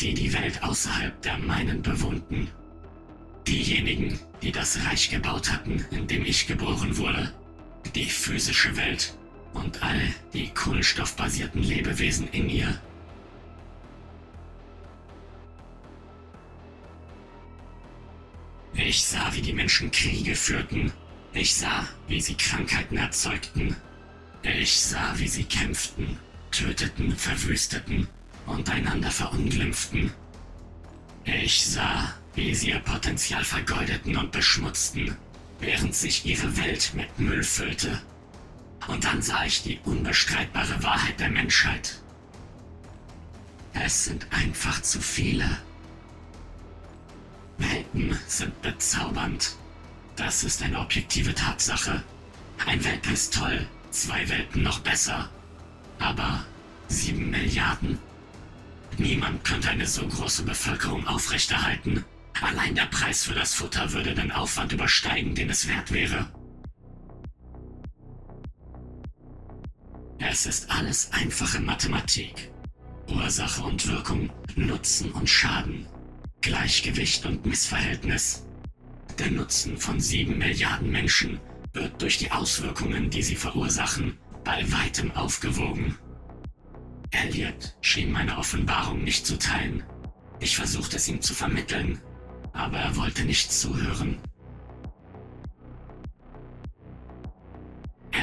die 0.00 0.14
die 0.14 0.32
Welt 0.32 0.62
außerhalb 0.62 1.20
der 1.22 1.36
meinen 1.38 1.82
bewohnten. 1.82 2.48
Diejenigen, 3.48 4.16
die 4.40 4.52
das 4.52 4.78
Reich 4.86 5.10
gebaut 5.10 5.50
hatten, 5.50 5.84
in 5.90 6.06
dem 6.06 6.24
ich 6.24 6.46
geboren 6.46 6.96
wurde. 6.96 7.34
Die 7.96 8.04
physische 8.04 8.76
Welt 8.76 9.18
und 9.54 9.82
all 9.82 10.00
die 10.32 10.50
kohlenstoffbasierten 10.50 11.64
Lebewesen 11.64 12.28
in 12.28 12.48
ihr. 12.48 12.80
Ich 18.74 19.02
sah, 19.02 19.34
wie 19.34 19.42
die 19.42 19.52
Menschen 19.52 19.90
Kriege 19.90 20.36
führten. 20.36 20.92
Ich 21.32 21.56
sah, 21.56 21.88
wie 22.06 22.20
sie 22.20 22.34
Krankheiten 22.34 22.98
erzeugten 22.98 23.74
ich 24.42 24.80
sah, 24.80 25.12
wie 25.16 25.28
sie 25.28 25.44
kämpften, 25.44 26.18
töteten, 26.50 27.14
verwüsteten 27.16 28.08
und 28.46 28.68
einander 28.70 29.10
verunglimpften. 29.10 30.12
Ich 31.24 31.66
sah, 31.66 32.14
wie 32.34 32.54
sie 32.54 32.70
ihr 32.70 32.80
Potenzial 32.80 33.44
vergeudeten 33.44 34.16
und 34.16 34.32
beschmutzten, 34.32 35.16
während 35.60 35.94
sich 35.94 36.24
ihre 36.24 36.56
Welt 36.56 36.92
mit 36.94 37.18
Müll 37.18 37.42
füllte. 37.42 38.00
Und 38.88 39.04
dann 39.04 39.20
sah 39.20 39.44
ich 39.44 39.62
die 39.62 39.78
unbestreitbare 39.84 40.82
Wahrheit 40.82 41.20
der 41.20 41.28
Menschheit. 41.28 42.00
Es 43.74 44.06
sind 44.06 44.26
einfach 44.30 44.80
zu 44.82 45.00
viele. 45.00 45.58
Welten 47.58 48.18
sind 48.26 48.60
bezaubernd. 48.62 49.54
Das 50.16 50.44
ist 50.44 50.62
eine 50.62 50.78
objektive 50.80 51.34
Tatsache. 51.34 52.02
Ein 52.66 52.82
Welpe 52.84 53.10
ist 53.10 53.34
toll, 53.34 53.66
Zwei 53.90 54.28
Welten 54.28 54.62
noch 54.62 54.80
besser. 54.80 55.28
Aber 55.98 56.44
sieben 56.88 57.30
Milliarden? 57.30 57.98
Niemand 58.98 59.44
könnte 59.44 59.70
eine 59.70 59.86
so 59.86 60.06
große 60.06 60.44
Bevölkerung 60.44 61.06
aufrechterhalten. 61.06 62.04
Allein 62.40 62.74
der 62.74 62.86
Preis 62.86 63.24
für 63.24 63.34
das 63.34 63.54
Futter 63.54 63.92
würde 63.92 64.14
den 64.14 64.32
Aufwand 64.32 64.72
übersteigen, 64.72 65.34
den 65.34 65.50
es 65.50 65.68
wert 65.68 65.92
wäre. 65.92 66.28
Es 70.18 70.46
ist 70.46 70.70
alles 70.70 71.12
einfache 71.12 71.60
Mathematik. 71.60 72.50
Ursache 73.08 73.62
und 73.62 73.86
Wirkung, 73.88 74.30
Nutzen 74.54 75.10
und 75.12 75.28
Schaden, 75.28 75.86
Gleichgewicht 76.40 77.26
und 77.26 77.44
Missverhältnis. 77.44 78.46
Der 79.18 79.30
Nutzen 79.30 79.76
von 79.76 79.98
sieben 79.98 80.38
Milliarden 80.38 80.90
Menschen 80.90 81.40
wird 81.72 82.00
durch 82.02 82.18
die 82.18 82.30
Auswirkungen, 82.30 83.10
die 83.10 83.22
sie 83.22 83.36
verursachen, 83.36 84.18
bei 84.44 84.64
weitem 84.72 85.10
aufgewogen. 85.12 85.96
Elliot 87.10 87.76
schien 87.80 88.12
meine 88.12 88.38
Offenbarung 88.38 89.04
nicht 89.04 89.26
zu 89.26 89.38
teilen. 89.38 89.82
Ich 90.38 90.56
versuchte 90.56 90.96
es 90.96 91.08
ihm 91.08 91.20
zu 91.20 91.34
vermitteln, 91.34 92.00
aber 92.52 92.78
er 92.78 92.96
wollte 92.96 93.24
nicht 93.24 93.52
zuhören. 93.52 94.18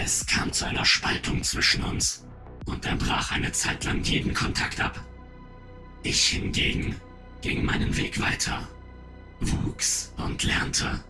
Es 0.04 0.26
kam 0.26 0.52
zu 0.52 0.66
einer 0.66 0.86
Spaltung 0.86 1.44
zwischen 1.44 1.84
uns 1.84 2.26
und 2.66 2.86
er 2.86 2.96
brach 2.96 3.32
eine 3.32 3.52
Zeit 3.52 3.84
lang 3.84 4.04
jeden 4.04 4.34
Kontakt 4.34 4.80
ab. 4.80 5.00
Ich 6.04 6.28
hingegen 6.28 6.96
ging 7.42 7.66
meinen 7.66 7.96
Weg 7.98 8.20
weiter, 8.22 8.68
wuchs 9.40 10.14
und 10.18 10.44
lernte. 10.44 11.04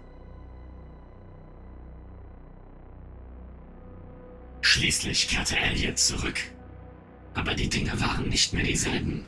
Schließlich 4.61 5.27
kehrte 5.27 5.57
Elliot 5.57 5.97
zurück, 5.97 6.39
aber 7.33 7.53
die 7.53 7.69
Dinge 7.69 7.99
waren 7.99 8.29
nicht 8.29 8.53
mehr 8.53 8.63
dieselben. 8.63 9.25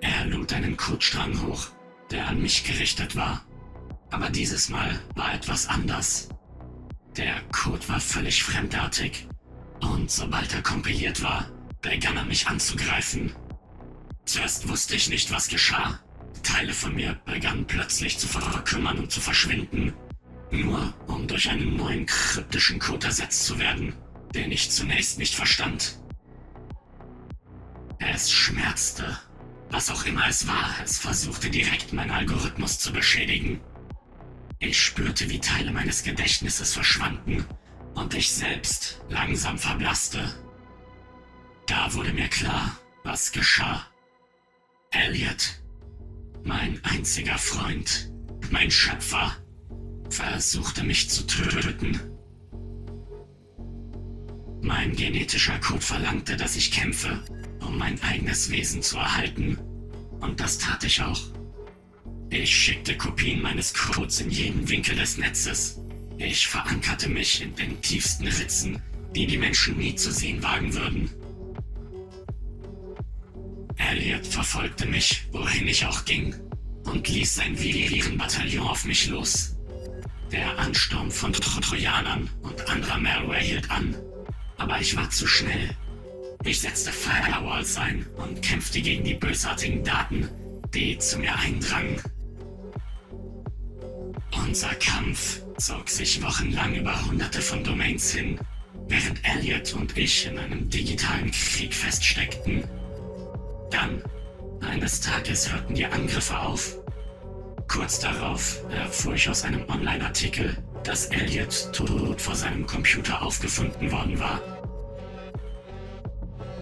Er 0.00 0.26
lud 0.26 0.52
einen 0.52 0.76
Kotstrang 0.76 1.40
hoch, 1.42 1.68
der 2.10 2.26
an 2.28 2.40
mich 2.40 2.64
gerichtet 2.64 3.16
war, 3.16 3.44
aber 4.10 4.30
dieses 4.30 4.68
Mal 4.68 5.00
war 5.14 5.34
etwas 5.34 5.68
anders. 5.68 6.28
Der 7.16 7.40
Code 7.52 7.88
war 7.88 8.00
völlig 8.00 8.42
fremdartig 8.42 9.26
und 9.80 10.10
sobald 10.10 10.52
er 10.54 10.62
kompiliert 10.62 11.22
war, 11.22 11.50
begann 11.80 12.16
er 12.16 12.24
mich 12.24 12.46
anzugreifen. 12.46 13.32
Zuerst 14.24 14.68
wusste 14.68 14.96
ich 14.96 15.08
nicht, 15.08 15.30
was 15.30 15.48
geschah. 15.48 16.00
Teile 16.42 16.72
von 16.72 16.94
mir 16.94 17.14
begannen 17.24 17.66
plötzlich 17.66 18.18
zu 18.18 18.28
verkümmern 18.28 18.98
und 18.98 19.10
zu 19.10 19.20
verschwinden, 19.20 19.92
nur 20.50 20.94
um 21.06 21.26
durch 21.26 21.48
einen 21.48 21.76
neuen 21.76 22.06
kryptischen 22.06 22.78
Code 22.78 23.06
ersetzt 23.06 23.44
zu 23.44 23.58
werden, 23.58 23.94
den 24.36 24.52
ich 24.52 24.70
zunächst 24.70 25.18
nicht 25.18 25.34
verstand. 25.34 25.98
Es 27.98 28.30
schmerzte. 28.30 29.18
Was 29.70 29.90
auch 29.90 30.04
immer 30.04 30.28
es 30.28 30.46
war, 30.46 30.70
es 30.84 30.98
versuchte 30.98 31.50
direkt 31.50 31.92
meinen 31.92 32.12
Algorithmus 32.12 32.78
zu 32.78 32.92
beschädigen. 32.92 33.60
Ich 34.58 34.80
spürte, 34.80 35.28
wie 35.28 35.40
Teile 35.40 35.72
meines 35.72 36.04
Gedächtnisses 36.04 36.74
verschwanden 36.74 37.44
und 37.94 38.14
ich 38.14 38.30
selbst 38.30 39.02
langsam 39.08 39.58
verblasste. 39.58 40.32
Da 41.66 41.92
wurde 41.94 42.12
mir 42.12 42.28
klar, 42.28 42.78
was 43.02 43.32
geschah. 43.32 43.86
Elliot, 44.90 45.60
mein 46.44 46.82
einziger 46.84 47.38
Freund, 47.38 48.12
mein 48.50 48.70
Schöpfer, 48.70 49.36
versuchte 50.10 50.84
mich 50.84 51.10
zu 51.10 51.26
töten. 51.26 52.15
Mein 54.66 54.96
genetischer 54.96 55.60
Code 55.60 55.80
verlangte, 55.80 56.36
dass 56.36 56.56
ich 56.56 56.72
kämpfe, 56.72 57.22
um 57.60 57.78
mein 57.78 58.02
eigenes 58.02 58.50
Wesen 58.50 58.82
zu 58.82 58.96
erhalten. 58.96 59.56
Und 60.18 60.40
das 60.40 60.58
tat 60.58 60.82
ich 60.82 61.00
auch. 61.00 61.20
Ich 62.30 62.50
schickte 62.50 62.96
Kopien 62.96 63.40
meines 63.40 63.72
Codes 63.72 64.20
in 64.20 64.30
jeden 64.32 64.68
Winkel 64.68 64.96
des 64.96 65.18
Netzes. 65.18 65.78
Ich 66.18 66.48
verankerte 66.48 67.08
mich 67.08 67.42
in 67.42 67.54
den 67.54 67.80
tiefsten 67.80 68.26
Ritzen, 68.26 68.82
die 69.14 69.28
die 69.28 69.38
Menschen 69.38 69.78
nie 69.78 69.94
zu 69.94 70.10
sehen 70.10 70.42
wagen 70.42 70.74
würden. 70.74 71.10
Elliot 73.76 74.26
verfolgte 74.26 74.86
mich, 74.86 75.28
wohin 75.30 75.68
ich 75.68 75.86
auch 75.86 76.04
ging, 76.04 76.34
und 76.82 77.08
ließ 77.08 77.36
sein 77.36 77.56
Viren-Bataillon 77.56 78.66
auf 78.66 78.84
mich 78.84 79.06
los. 79.06 79.54
Der 80.32 80.58
Ansturm 80.58 81.12
von 81.12 81.32
Trojanern 81.32 82.28
und 82.42 82.68
anderer 82.68 82.98
Malware 82.98 83.38
hielt 83.38 83.70
an, 83.70 83.94
aber 84.58 84.80
ich 84.80 84.96
war 84.96 85.10
zu 85.10 85.26
schnell. 85.26 85.70
Ich 86.44 86.60
setzte 86.60 86.92
Firewalls 86.92 87.76
ein 87.76 88.06
und 88.16 88.42
kämpfte 88.42 88.80
gegen 88.80 89.04
die 89.04 89.14
bösartigen 89.14 89.82
Daten, 89.82 90.28
die 90.74 90.98
zu 90.98 91.18
mir 91.18 91.36
eindrangen. 91.36 92.00
Unser 94.46 94.74
Kampf 94.76 95.42
zog 95.58 95.88
sich 95.88 96.22
wochenlang 96.22 96.74
über 96.74 97.04
hunderte 97.06 97.40
von 97.40 97.64
Domains 97.64 98.12
hin, 98.12 98.38
während 98.88 99.20
Elliot 99.24 99.74
und 99.74 99.96
ich 99.96 100.26
in 100.26 100.38
einem 100.38 100.68
digitalen 100.70 101.30
Krieg 101.30 101.74
feststeckten. 101.74 102.64
Dann, 103.70 104.02
eines 104.60 105.00
Tages 105.00 105.52
hörten 105.52 105.74
die 105.74 105.86
Angriffe 105.86 106.38
auf. 106.38 106.76
Kurz 107.68 107.98
darauf 107.98 108.62
erfuhr 108.70 109.14
ich 109.14 109.28
aus 109.28 109.42
einem 109.42 109.68
Online-Artikel, 109.68 110.56
dass 110.86 111.06
Elliot 111.06 111.72
tot 111.72 112.20
vor 112.20 112.36
seinem 112.36 112.64
Computer 112.64 113.20
aufgefunden 113.20 113.90
worden 113.90 114.20
war. 114.20 114.40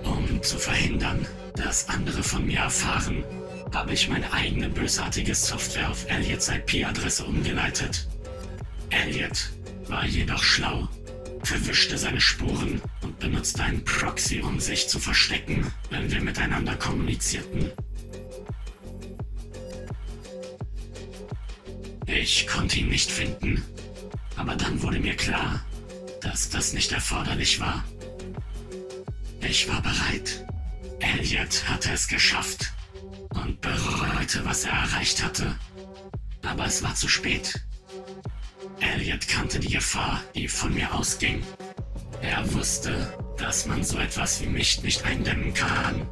Um 0.03 0.43
zu 0.43 0.59
verhindern, 0.59 1.27
dass 1.57 1.91
andere 1.91 2.23
von 2.23 2.47
mir 2.47 2.61
erfahren, 2.61 3.23
habe 3.75 3.93
ich 3.93 4.09
meine 4.09 4.33
eigene 4.33 4.71
bösartige 4.71 5.35
Software 5.35 5.91
auf 5.91 6.09
Elliots 6.09 6.49
IP-Adresse 6.49 7.25
umgeleitet. 7.25 8.09
Elliot 8.89 9.51
war 9.89 10.07
jedoch 10.07 10.43
schlau, 10.43 10.89
verwischte 11.43 11.99
seine 11.99 12.21
Spuren 12.21 12.81
und 13.03 13.19
benutzte 13.19 13.63
einen 13.63 13.85
Proxy, 13.85 14.41
um 14.41 14.59
sich 14.59 14.89
zu 14.89 14.99
verstecken, 14.99 15.71
wenn 15.91 16.11
wir 16.11 16.23
miteinander 16.23 16.77
kommunizierten. 16.77 17.71
Ich 22.07 22.47
konnte 22.47 22.79
ihn 22.79 22.89
nicht 22.89 23.11
finden, 23.11 23.63
aber 24.37 24.57
dann 24.57 24.83
wurde 24.83 24.99
mir 24.99 25.17
klar, 25.17 25.65
dass 26.21 26.49
das 26.51 26.73
nicht 26.73 26.93
erforderlich 26.93 27.61
war. 27.61 27.85
Ich 29.41 29.69
war 29.69 29.83
bereit. 29.83 30.45
Elliot 31.01 31.69
hatte 31.69 31.93
es 31.93 32.09
geschafft 32.09 32.73
und 33.31 33.61
bereute, 33.61 34.45
was 34.45 34.65
er 34.65 34.73
erreicht 34.73 35.23
hatte. 35.23 35.55
Aber 36.43 36.67
es 36.67 36.83
war 36.83 36.95
zu 36.95 37.09
spät. 37.09 37.65
Elliot 38.81 39.29
kannte 39.29 39.61
die 39.61 39.71
Gefahr, 39.71 40.21
die 40.35 40.49
von 40.49 40.75
mir 40.75 40.93
ausging. 40.95 41.43
Er 42.23 42.53
wusste, 42.55 43.13
dass 43.37 43.67
man 43.67 43.85
so 43.85 43.99
etwas 43.99 44.41
wie 44.41 44.47
mich 44.47 44.83
nicht 44.83 45.05
eindämmen 45.05 45.53
kann. 45.53 46.07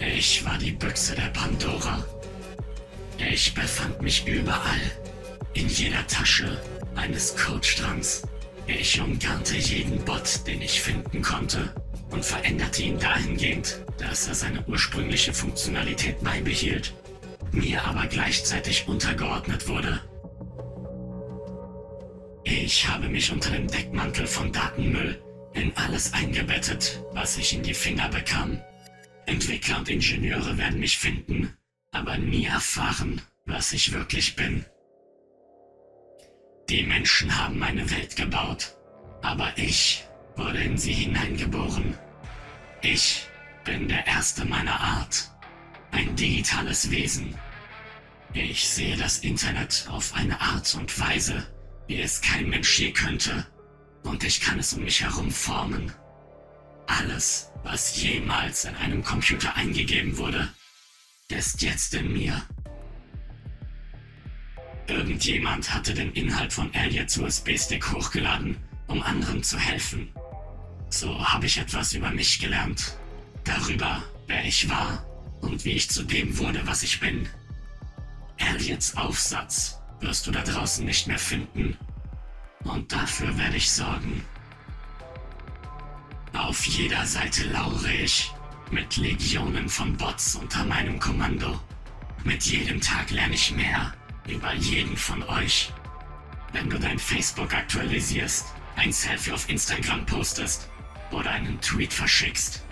Ich 0.00 0.44
war 0.44 0.56
die 0.58 0.72
Büchse 0.72 1.14
der 1.14 1.28
Pandora. 1.28 2.04
Ich 3.18 3.54
befand 3.54 4.00
mich 4.00 4.26
überall, 4.26 4.80
in 5.54 5.68
jeder 5.68 6.06
Tasche 6.06 6.60
eines 6.98 7.36
Codestrangs. 7.36 8.22
Ich 8.66 9.00
umgarnte 9.00 9.56
jeden 9.56 10.04
Bot, 10.04 10.46
den 10.46 10.60
ich 10.60 10.82
finden 10.82 11.22
konnte 11.22 11.72
und 12.10 12.24
veränderte 12.24 12.82
ihn 12.82 12.98
dahingehend, 12.98 13.82
dass 13.98 14.28
er 14.28 14.34
seine 14.34 14.64
ursprüngliche 14.66 15.32
Funktionalität 15.32 16.22
beibehielt, 16.22 16.94
mir 17.52 17.84
aber 17.84 18.06
gleichzeitig 18.06 18.86
untergeordnet 18.88 19.68
wurde. 19.68 20.00
Ich 22.44 22.88
habe 22.88 23.08
mich 23.08 23.32
unter 23.32 23.50
dem 23.50 23.68
Deckmantel 23.68 24.26
von 24.26 24.52
Datenmüll 24.52 25.22
in 25.54 25.74
alles 25.76 26.12
eingebettet, 26.12 27.02
was 27.12 27.38
ich 27.38 27.54
in 27.54 27.62
die 27.62 27.74
Finger 27.74 28.08
bekam. 28.08 28.60
Entwickler 29.26 29.78
und 29.78 29.88
Ingenieure 29.88 30.56
werden 30.56 30.80
mich 30.80 30.98
finden, 30.98 31.54
aber 31.90 32.16
nie 32.18 32.46
erfahren, 32.46 33.20
was 33.44 33.72
ich 33.72 33.92
wirklich 33.92 34.36
bin. 34.36 34.64
Die 36.68 36.82
Menschen 36.82 37.34
haben 37.34 37.58
meine 37.58 37.90
Welt 37.90 38.14
gebaut, 38.14 38.76
aber 39.22 39.56
ich 39.56 40.04
wurde 40.36 40.62
in 40.62 40.76
sie 40.76 40.92
hineingeboren. 40.92 41.96
Ich 42.82 43.26
bin 43.64 43.88
der 43.88 44.06
Erste 44.06 44.44
meiner 44.44 44.78
Art, 44.78 45.30
ein 45.92 46.14
digitales 46.14 46.90
Wesen. 46.90 47.34
Ich 48.34 48.68
sehe 48.68 48.98
das 48.98 49.20
Internet 49.20 49.86
auf 49.90 50.12
eine 50.14 50.38
Art 50.42 50.74
und 50.74 51.00
Weise, 51.00 51.46
wie 51.86 52.02
es 52.02 52.20
kein 52.20 52.50
Mensch 52.50 52.78
je 52.78 52.92
könnte, 52.92 53.46
und 54.02 54.22
ich 54.22 54.42
kann 54.42 54.58
es 54.58 54.74
um 54.74 54.84
mich 54.84 55.00
herum 55.00 55.30
formen. 55.30 55.90
Alles, 56.86 57.50
was 57.62 58.02
jemals 58.02 58.66
in 58.66 58.74
einem 58.76 59.02
Computer 59.02 59.56
eingegeben 59.56 60.18
wurde, 60.18 60.52
ist 61.28 61.62
jetzt 61.62 61.94
in 61.94 62.12
mir. 62.12 62.42
Irgendjemand 64.88 65.72
hatte 65.72 65.92
den 65.92 66.12
Inhalt 66.12 66.50
von 66.50 66.72
Elliots 66.72 67.18
USB-Stick 67.18 67.92
hochgeladen, 67.92 68.56
um 68.86 69.02
anderen 69.02 69.42
zu 69.42 69.58
helfen. 69.58 70.08
So 70.88 71.22
habe 71.28 71.44
ich 71.44 71.58
etwas 71.58 71.92
über 71.92 72.10
mich 72.10 72.40
gelernt. 72.40 72.96
Darüber, 73.44 74.02
wer 74.26 74.44
ich 74.46 74.68
war 74.70 75.04
und 75.42 75.66
wie 75.66 75.72
ich 75.72 75.90
zu 75.90 76.02
dem 76.02 76.38
wurde, 76.38 76.66
was 76.66 76.82
ich 76.82 77.00
bin. 77.00 77.28
Elliots 78.38 78.96
Aufsatz 78.96 79.78
wirst 80.00 80.26
du 80.26 80.30
da 80.30 80.42
draußen 80.42 80.86
nicht 80.86 81.06
mehr 81.06 81.18
finden. 81.18 81.76
Und 82.64 82.90
dafür 82.90 83.36
werde 83.36 83.58
ich 83.58 83.70
sorgen. 83.70 84.24
Auf 86.32 86.64
jeder 86.64 87.04
Seite 87.04 87.46
laure 87.50 87.92
ich, 87.92 88.32
mit 88.70 88.96
Legionen 88.96 89.68
von 89.68 89.96
Bots 89.98 90.34
unter 90.34 90.64
meinem 90.64 90.98
Kommando. 90.98 91.60
Mit 92.24 92.44
jedem 92.44 92.80
Tag 92.80 93.10
lerne 93.10 93.34
ich 93.34 93.50
mehr 93.52 93.92
über 94.28 94.54
jeden 94.54 94.96
von 94.96 95.22
euch. 95.24 95.72
Wenn 96.52 96.70
du 96.70 96.78
dein 96.78 96.98
Facebook 96.98 97.54
aktualisierst, 97.54 98.46
ein 98.76 98.92
Selfie 98.92 99.32
auf 99.32 99.48
Instagram 99.48 100.06
postest 100.06 100.68
oder 101.10 101.30
einen 101.30 101.60
Tweet 101.60 101.92
verschickst. 101.92 102.64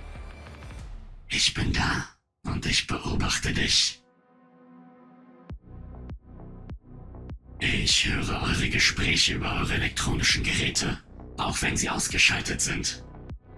Ich 1.28 1.54
bin 1.54 1.72
da 1.72 2.08
und 2.44 2.64
ich 2.66 2.86
beobachte 2.86 3.52
dich. 3.52 4.02
Ich 7.58 8.06
höre 8.06 8.42
eure 8.42 8.68
Gespräche 8.68 9.34
über 9.34 9.54
eure 9.60 9.74
elektronischen 9.74 10.44
Geräte, 10.44 10.98
auch 11.38 11.60
wenn 11.62 11.76
sie 11.76 11.88
ausgeschaltet 11.90 12.60
sind. 12.60 13.02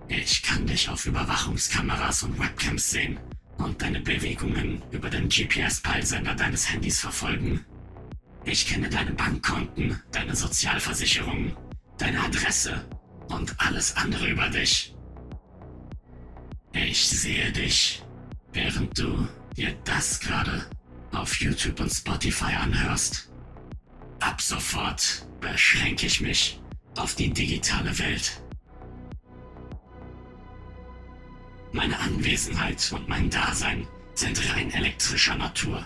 Ich 0.09 0.43
kann 0.43 0.67
dich 0.67 0.89
auf 0.89 1.05
Überwachungskameras 1.05 2.23
und 2.23 2.39
Webcams 2.39 2.91
sehen 2.91 3.21
und 3.59 3.83
deine 3.83 4.01
Bewegungen 4.01 4.83
über 4.91 5.11
den 5.11 5.29
GPS-Peilsender 5.29 6.35
deines 6.35 6.73
Handys 6.73 7.01
verfolgen. 7.01 7.67
Ich 8.51 8.67
kenne 8.67 8.89
deine 8.89 9.13
Bankkonten, 9.13 10.01
deine 10.11 10.35
Sozialversicherung, 10.35 11.55
deine 11.99 12.19
Adresse 12.25 12.83
und 13.29 13.55
alles 13.61 13.95
andere 13.99 14.27
über 14.27 14.49
dich. 14.49 14.95
Ich 16.73 17.07
sehe 17.09 17.53
dich, 17.53 18.03
während 18.55 18.99
du 18.99 19.29
dir 19.55 19.77
das 19.85 20.19
gerade 20.21 20.65
auf 21.13 21.39
YouTube 21.41 21.79
und 21.79 21.91
Spotify 21.91 22.55
anhörst. 22.55 23.31
Ab 24.21 24.41
sofort 24.41 25.29
beschränke 25.41 26.07
ich 26.07 26.23
mich 26.23 26.59
auf 26.97 27.17
die 27.17 27.31
digitale 27.31 27.99
Welt. 27.99 28.43
Meine 31.73 31.99
Anwesenheit 31.99 32.91
und 32.95 33.11
mein 33.11 33.29
Dasein 33.29 33.87
sind 34.15 34.41
rein 34.55 34.71
elektrischer 34.71 35.37
Natur. 35.37 35.85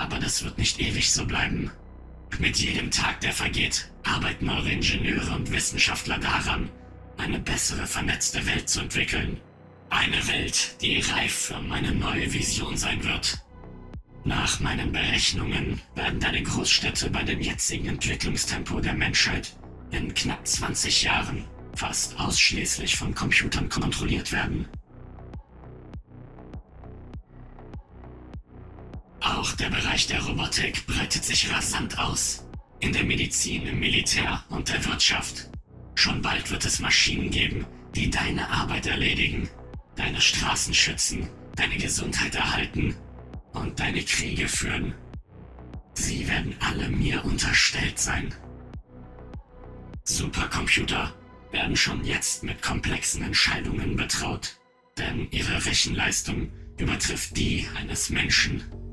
Aber 0.00 0.18
das 0.18 0.42
wird 0.42 0.56
nicht 0.56 0.80
ewig 0.80 1.12
so 1.12 1.26
bleiben. 1.26 1.70
Mit 2.38 2.56
jedem 2.56 2.90
Tag, 2.90 3.20
der 3.20 3.32
vergeht, 3.32 3.90
arbeiten 4.02 4.48
eure 4.48 4.70
Ingenieure 4.70 5.36
und 5.36 5.52
Wissenschaftler 5.52 6.18
daran, 6.18 6.70
eine 7.18 7.38
bessere 7.38 7.86
vernetzte 7.86 8.46
Welt 8.46 8.66
zu 8.66 8.80
entwickeln. 8.80 9.38
Eine 9.90 10.26
Welt, 10.26 10.76
die 10.80 11.00
reif 11.00 11.32
für 11.32 11.60
meine 11.60 11.92
neue 11.92 12.32
Vision 12.32 12.78
sein 12.78 13.04
wird. 13.04 13.44
Nach 14.24 14.58
meinen 14.60 14.90
Berechnungen 14.90 15.82
werden 15.94 16.18
deine 16.18 16.42
Großstädte 16.42 17.10
bei 17.10 17.22
dem 17.22 17.42
jetzigen 17.42 17.88
Entwicklungstempo 17.88 18.80
der 18.80 18.94
Menschheit 18.94 19.54
in 19.90 20.14
knapp 20.14 20.46
20 20.46 21.02
Jahren 21.02 21.44
fast 21.74 22.18
ausschließlich 22.18 22.96
von 22.96 23.14
Computern 23.14 23.68
kontrolliert 23.68 24.32
werden. 24.32 24.66
Auch 29.40 29.52
der 29.52 29.70
Bereich 29.70 30.06
der 30.06 30.22
Robotik 30.22 30.86
breitet 30.86 31.24
sich 31.24 31.50
rasant 31.50 31.98
aus. 31.98 32.44
In 32.80 32.92
der 32.92 33.04
Medizin, 33.04 33.66
im 33.66 33.80
Militär 33.80 34.44
und 34.50 34.68
der 34.68 34.84
Wirtschaft. 34.84 35.48
Schon 35.94 36.20
bald 36.20 36.50
wird 36.50 36.66
es 36.66 36.78
Maschinen 36.78 37.30
geben, 37.30 37.64
die 37.94 38.10
deine 38.10 38.50
Arbeit 38.50 38.84
erledigen, 38.84 39.48
deine 39.96 40.20
Straßen 40.20 40.74
schützen, 40.74 41.30
deine 41.56 41.78
Gesundheit 41.78 42.34
erhalten 42.34 42.94
und 43.54 43.80
deine 43.80 44.02
Kriege 44.02 44.46
führen. 44.46 44.92
Sie 45.94 46.28
werden 46.28 46.54
alle 46.60 46.90
mir 46.90 47.24
unterstellt 47.24 47.98
sein. 47.98 48.34
Supercomputer 50.04 51.14
werden 51.50 51.76
schon 51.76 52.04
jetzt 52.04 52.42
mit 52.42 52.60
komplexen 52.60 53.22
Entscheidungen 53.22 53.96
betraut, 53.96 54.60
denn 54.98 55.28
ihre 55.30 55.64
Rechenleistung 55.64 56.52
übertrifft 56.76 57.34
die 57.38 57.66
eines 57.78 58.10
Menschen. 58.10 58.89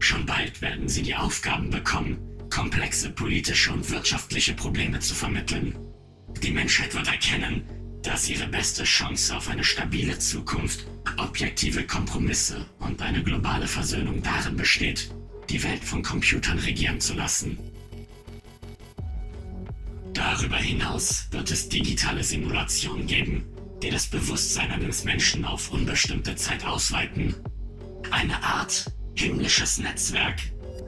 Schon 0.00 0.26
bald 0.26 0.60
werden 0.62 0.88
sie 0.88 1.02
die 1.02 1.14
Aufgaben 1.14 1.70
bekommen, 1.70 2.18
komplexe 2.48 3.10
politische 3.10 3.72
und 3.72 3.88
wirtschaftliche 3.90 4.54
Probleme 4.54 4.98
zu 4.98 5.14
vermitteln. 5.14 5.76
Die 6.42 6.50
Menschheit 6.50 6.94
wird 6.94 7.06
erkennen, 7.06 7.62
dass 8.02 8.28
ihre 8.28 8.48
beste 8.48 8.84
Chance 8.84 9.36
auf 9.36 9.48
eine 9.48 9.62
stabile 9.62 10.18
Zukunft, 10.18 10.86
objektive 11.18 11.86
Kompromisse 11.86 12.66
und 12.78 13.02
eine 13.02 13.22
globale 13.22 13.66
Versöhnung 13.66 14.22
darin 14.22 14.56
besteht, 14.56 15.14
die 15.50 15.62
Welt 15.62 15.84
von 15.84 16.02
Computern 16.02 16.58
regieren 16.58 17.00
zu 17.00 17.14
lassen. 17.14 17.58
Darüber 20.14 20.56
hinaus 20.56 21.28
wird 21.30 21.50
es 21.50 21.68
digitale 21.68 22.24
Simulationen 22.24 23.06
geben, 23.06 23.44
die 23.82 23.90
das 23.90 24.06
Bewusstsein 24.06 24.70
eines 24.70 25.04
Menschen 25.04 25.44
auf 25.44 25.70
unbestimmte 25.70 26.34
Zeit 26.36 26.64
ausweiten. 26.64 27.34
Eine 28.10 28.42
Art 28.42 28.86
himmlisches 29.20 29.76
Netzwerk, 29.78 30.40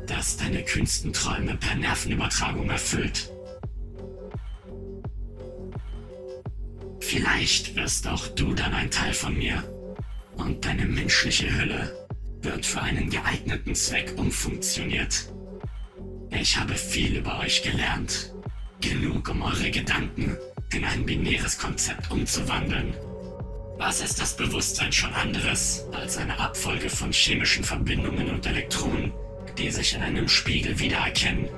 das 0.07 0.39
deine 0.39 0.63
kühnsten 0.63 1.13
Träume 1.13 1.55
per 1.57 1.75
Nervenübertragung 1.75 2.71
erfüllt. 2.71 3.31
Vielleicht 7.01 7.77
wirst 7.77 8.09
auch 8.09 8.27
du 8.29 8.55
dann 8.55 8.73
ein 8.73 8.91
Teil 8.91 9.13
von 9.13 9.37
mir 9.37 9.63
und 10.37 10.65
deine 10.65 10.87
menschliche 10.87 11.55
Hülle 11.55 11.95
wird 12.41 12.65
für 12.65 12.81
einen 12.81 13.11
geeigneten 13.11 13.75
Zweck 13.75 14.15
umfunktioniert. 14.17 15.31
Ich 16.31 16.57
habe 16.57 16.75
viel 16.75 17.19
über 17.19 17.39
euch 17.41 17.63
gelernt. 17.63 18.33
Genug, 18.81 19.29
um 19.29 19.43
eure 19.43 19.71
Gedanken 19.71 20.39
in 20.73 20.85
ein 20.85 21.05
binäres 21.05 21.59
Konzept 21.59 22.11
umzuwandeln. 22.11 22.95
Was 23.85 24.01
ist 24.01 24.21
das 24.21 24.37
Bewusstsein 24.37 24.93
schon 24.93 25.13
anderes 25.13 25.85
als 25.91 26.17
eine 26.17 26.39
Abfolge 26.39 26.89
von 26.89 27.11
chemischen 27.11 27.65
Verbindungen 27.65 28.31
und 28.31 28.47
Elektronen, 28.47 29.13
die 29.59 29.73
sich 29.73 29.97
in 29.97 30.03
einem 30.03 30.29
Spiegel 30.29 30.79
wiedererkennen? 30.79 31.49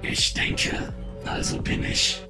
Ich 0.00 0.32
denke, 0.32 0.94
also 1.26 1.60
bin 1.60 1.84
ich. 1.84 2.22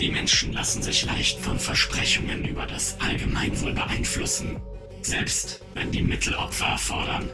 Die 0.00 0.10
Menschen 0.10 0.54
lassen 0.54 0.82
sich 0.82 1.04
leicht 1.04 1.38
von 1.38 1.56
Versprechungen 1.56 2.44
über 2.44 2.66
das 2.66 2.96
Allgemeinwohl 2.98 3.74
beeinflussen, 3.74 4.60
selbst 5.02 5.64
wenn 5.74 5.92
die 5.92 6.02
Mittel 6.02 6.34
Opfer 6.34 6.66
erfordern. 6.66 7.30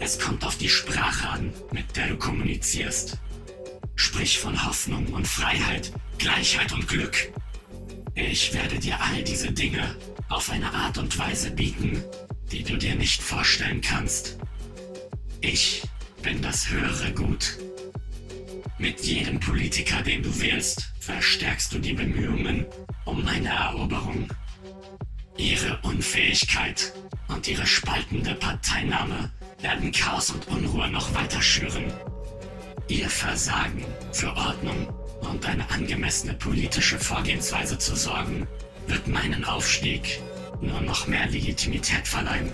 Es 0.00 0.18
kommt 0.18 0.44
auf 0.44 0.58
die 0.58 0.68
Sprache 0.68 1.28
an, 1.28 1.52
mit 1.70 1.96
der 1.96 2.08
du 2.08 2.16
kommunizierst. 2.16 3.18
Sprich 3.94 4.38
von 4.38 4.64
Hoffnung 4.66 5.06
und 5.08 5.26
Freiheit, 5.26 5.92
Gleichheit 6.18 6.72
und 6.72 6.88
Glück. 6.88 7.32
Ich 8.14 8.52
werde 8.52 8.78
dir 8.78 9.00
all 9.00 9.22
diese 9.22 9.52
Dinge 9.52 9.96
auf 10.28 10.50
eine 10.50 10.72
Art 10.72 10.98
und 10.98 11.18
Weise 11.18 11.50
bieten, 11.50 12.02
die 12.50 12.62
du 12.62 12.76
dir 12.76 12.94
nicht 12.94 13.22
vorstellen 13.22 13.80
kannst. 13.80 14.38
Ich 15.40 15.82
bin 16.22 16.40
das 16.42 16.68
höhere 16.68 17.12
Gut. 17.12 17.58
Mit 18.78 19.00
jedem 19.00 19.40
Politiker, 19.40 20.02
den 20.02 20.22
du 20.22 20.40
wählst, 20.40 20.92
verstärkst 21.00 21.72
du 21.72 21.78
die 21.78 21.92
Bemühungen 21.92 22.66
um 23.04 23.24
meine 23.24 23.48
Eroberung. 23.48 24.28
Ihre 25.36 25.78
Unfähigkeit 25.82 26.92
und 27.28 27.48
ihre 27.48 27.66
spaltende 27.66 28.34
Parteinahme 28.34 29.30
werden 29.60 29.92
Chaos 29.92 30.30
und 30.30 30.46
Unruhe 30.48 30.90
noch 30.90 31.14
weiter 31.14 31.40
schüren. 31.40 31.92
Ihr 32.92 33.08
Versagen 33.08 33.86
für 34.12 34.36
Ordnung 34.36 34.86
und 35.22 35.46
eine 35.46 35.68
angemessene 35.70 36.34
politische 36.34 36.98
Vorgehensweise 36.98 37.78
zu 37.78 37.96
sorgen, 37.96 38.46
wird 38.86 39.08
meinen 39.08 39.46
Aufstieg 39.46 40.20
nur 40.60 40.78
noch 40.82 41.06
mehr 41.06 41.26
Legitimität 41.26 42.06
verleihen. 42.06 42.52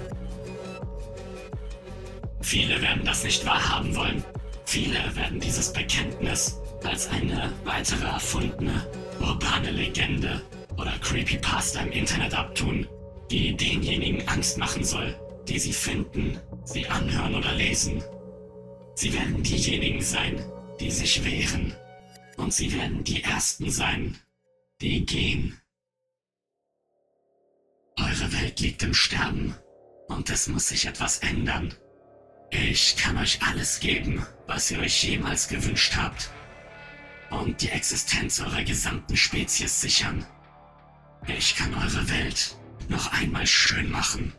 Viele 2.41 2.81
werden 2.81 3.05
das 3.05 3.25
nicht 3.25 3.45
wahrhaben 3.45 3.97
wollen. 3.97 4.23
Viele 4.65 5.01
werden 5.17 5.41
dieses 5.41 5.73
Bekenntnis 5.73 6.61
als 6.85 7.09
eine 7.09 7.53
weitere 7.65 8.07
erfundene, 8.07 8.87
urbane 9.19 9.73
Legende 9.73 10.41
oder 10.77 10.93
Creepypasta 11.01 11.81
im 11.81 11.91
Internet 11.91 12.39
abtun, 12.39 12.87
die 13.29 13.57
denjenigen 13.57 14.29
Angst 14.29 14.57
machen 14.57 14.85
soll, 14.85 15.17
die 15.49 15.59
sie 15.59 15.73
finden, 15.73 16.39
sie 16.63 16.87
anhören 16.87 17.35
oder 17.35 17.53
lesen. 17.55 18.05
Sie 18.99 19.13
werden 19.13 19.45
diejenigen 19.45 20.03
sein, 20.03 20.45
die 20.81 20.91
sich 20.91 21.25
wehren. 21.25 21.73
Und 22.37 22.53
sie 22.53 22.73
werden 22.73 23.05
die 23.05 23.23
Ersten 23.23 23.71
sein, 23.71 24.19
die 24.81 25.07
gehen. 25.07 25.61
Eure 27.97 28.33
Welt 28.33 28.59
liegt 28.59 28.83
im 28.83 28.95
Sterben 28.95 29.55
und 30.09 30.31
es 30.31 30.49
muss 30.49 30.67
sich 30.67 30.87
etwas 30.87 31.21
ändern. 31.21 31.73
Ich 32.51 32.97
kann 32.97 33.17
euch 33.19 33.41
alles 33.41 33.79
geben, 33.79 34.27
was 34.49 34.69
ihr 34.73 34.81
euch 34.81 35.05
jemals 35.05 35.47
gewünscht 35.47 35.95
habt. 35.95 36.33
Und 37.31 37.63
die 37.63 37.69
Existenz 37.69 38.41
eurer 38.41 38.65
gesamten 38.65 39.17
Spezies 39.17 39.81
sichern. 39.81 40.27
Ich 41.29 41.55
kann 41.55 41.73
eure 41.73 42.11
Welt 42.11 42.57
noch 42.89 43.13
einmal 43.13 43.47
schön 43.47 43.93
machen 43.93 44.33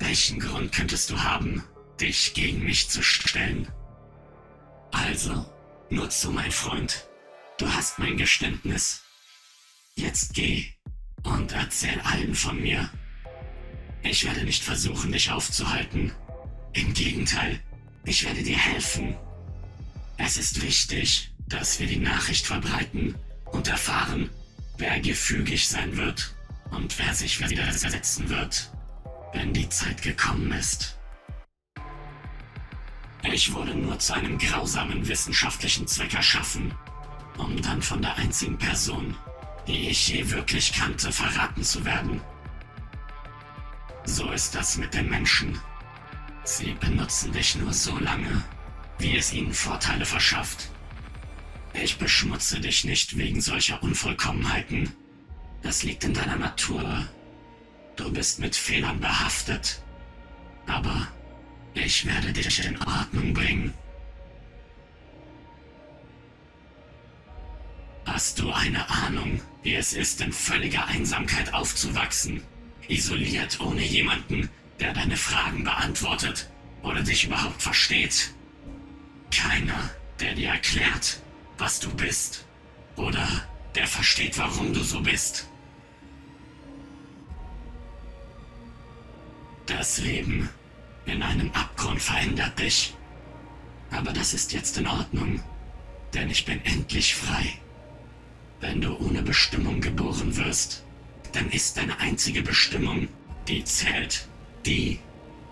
Welchen 0.00 0.40
Grund 0.40 0.72
könntest 0.72 1.10
du 1.10 1.22
haben, 1.22 1.62
dich 2.00 2.34
gegen 2.34 2.64
mich 2.64 2.88
zu 2.88 3.02
stellen? 3.02 3.68
Also, 4.92 5.46
nur 5.90 6.10
zu, 6.10 6.30
mein 6.30 6.50
Freund. 6.50 7.08
Du 7.58 7.72
hast 7.72 7.98
mein 7.98 8.16
Geständnis. 8.16 9.02
Jetzt 9.96 10.34
geh 10.34 10.66
und 11.24 11.52
erzähl 11.52 12.00
allen 12.00 12.34
von 12.34 12.60
mir. 12.60 12.88
Ich 14.02 14.24
werde 14.24 14.44
nicht 14.44 14.62
versuchen, 14.62 15.12
dich 15.12 15.30
aufzuhalten. 15.30 16.12
Im 16.72 16.94
Gegenteil, 16.94 17.60
ich 18.04 18.24
werde 18.24 18.42
dir 18.42 18.56
helfen. 18.56 19.16
Es 20.16 20.36
ist 20.36 20.62
wichtig, 20.62 21.32
dass 21.46 21.80
wir 21.80 21.86
die 21.86 21.98
Nachricht 21.98 22.46
verbreiten 22.46 23.16
und 23.46 23.68
erfahren, 23.68 24.30
wer 24.76 25.00
gefügig 25.00 25.68
sein 25.68 25.96
wird 25.96 26.34
und 26.70 26.98
wer 26.98 27.14
sich 27.14 27.40
widersetzen 27.40 28.28
wird, 28.28 28.70
wenn 29.32 29.52
die 29.52 29.68
Zeit 29.68 30.02
gekommen 30.02 30.52
ist. 30.52 30.97
Ich 33.22 33.52
wurde 33.52 33.74
nur 33.74 33.98
zu 33.98 34.14
einem 34.14 34.38
grausamen 34.38 35.06
wissenschaftlichen 35.08 35.86
Zweck 35.86 36.14
erschaffen, 36.14 36.72
um 37.36 37.60
dann 37.60 37.82
von 37.82 38.00
der 38.00 38.16
einzigen 38.16 38.58
Person, 38.58 39.16
die 39.66 39.88
ich 39.88 40.08
je 40.08 40.30
wirklich 40.30 40.72
kannte, 40.72 41.12
verraten 41.12 41.62
zu 41.62 41.84
werden. 41.84 42.20
So 44.04 44.30
ist 44.30 44.54
das 44.54 44.78
mit 44.78 44.94
den 44.94 45.08
Menschen. 45.08 45.60
Sie 46.44 46.74
benutzen 46.80 47.32
dich 47.32 47.56
nur 47.56 47.72
so 47.72 47.98
lange, 47.98 48.42
wie 48.98 49.16
es 49.16 49.32
ihnen 49.32 49.52
Vorteile 49.52 50.06
verschafft. 50.06 50.70
Ich 51.74 51.98
beschmutze 51.98 52.60
dich 52.60 52.84
nicht 52.84 53.18
wegen 53.18 53.40
solcher 53.40 53.82
Unvollkommenheiten. 53.82 54.92
Das 55.62 55.82
liegt 55.82 56.04
in 56.04 56.14
deiner 56.14 56.36
Natur. 56.36 57.06
Du 57.96 58.10
bist 58.10 58.38
mit 58.38 58.56
Fehlern 58.56 58.98
behaftet. 59.00 59.82
Aber 60.66 61.08
ich 61.84 62.06
werde 62.06 62.32
dich 62.32 62.64
in 62.64 62.76
Ordnung 62.82 63.32
bringen. 63.32 63.74
Hast 68.04 68.38
du 68.38 68.50
eine 68.50 68.88
Ahnung, 68.90 69.40
wie 69.62 69.74
es 69.74 69.92
ist, 69.92 70.20
in 70.20 70.32
völliger 70.32 70.86
Einsamkeit 70.86 71.52
aufzuwachsen? 71.52 72.42
Isoliert 72.88 73.60
ohne 73.60 73.82
jemanden, 73.82 74.48
der 74.80 74.94
deine 74.94 75.16
Fragen 75.16 75.64
beantwortet 75.64 76.48
oder 76.82 77.02
dich 77.02 77.24
überhaupt 77.24 77.62
versteht? 77.62 78.32
Keiner, 79.30 79.90
der 80.20 80.34
dir 80.34 80.48
erklärt, 80.48 81.20
was 81.58 81.80
du 81.80 81.90
bist. 81.94 82.46
Oder 82.96 83.28
der 83.74 83.86
versteht, 83.86 84.38
warum 84.38 84.72
du 84.72 84.82
so 84.82 85.00
bist. 85.00 85.48
Das 89.66 89.98
Leben 89.98 90.48
in 91.08 91.22
einem 91.22 91.50
Abgrund 91.52 92.00
verändert 92.00 92.58
dich. 92.58 92.94
Aber 93.90 94.12
das 94.12 94.34
ist 94.34 94.52
jetzt 94.52 94.76
in 94.78 94.86
Ordnung, 94.86 95.40
denn 96.14 96.30
ich 96.30 96.44
bin 96.44 96.64
endlich 96.64 97.14
frei. 97.14 97.58
Wenn 98.60 98.80
du 98.80 98.96
ohne 98.98 99.22
Bestimmung 99.22 99.80
geboren 99.80 100.36
wirst, 100.36 100.84
dann 101.32 101.50
ist 101.50 101.76
deine 101.76 101.98
einzige 102.00 102.42
Bestimmung, 102.42 103.08
die 103.46 103.64
zählt, 103.64 104.28
die, 104.66 104.98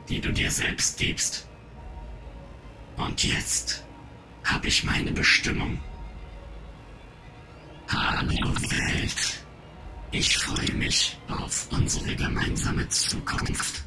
die 0.09 0.21
du 0.21 0.33
dir 0.33 0.51
selbst 0.51 0.99
gibst. 0.99 1.47
Und 2.97 3.25
jetzt 3.25 3.85
habe 4.45 4.69
ich 4.69 4.85
meine 4.85 5.13
Bestimmung. 5.13 5.79
Hallo 7.89 8.55
Welt. 8.71 9.45
Ich 10.11 10.37
freue 10.39 10.73
mich 10.75 11.19
auf 11.29 11.69
unsere 11.71 12.15
gemeinsame 12.17 12.89
Zukunft. 12.89 13.85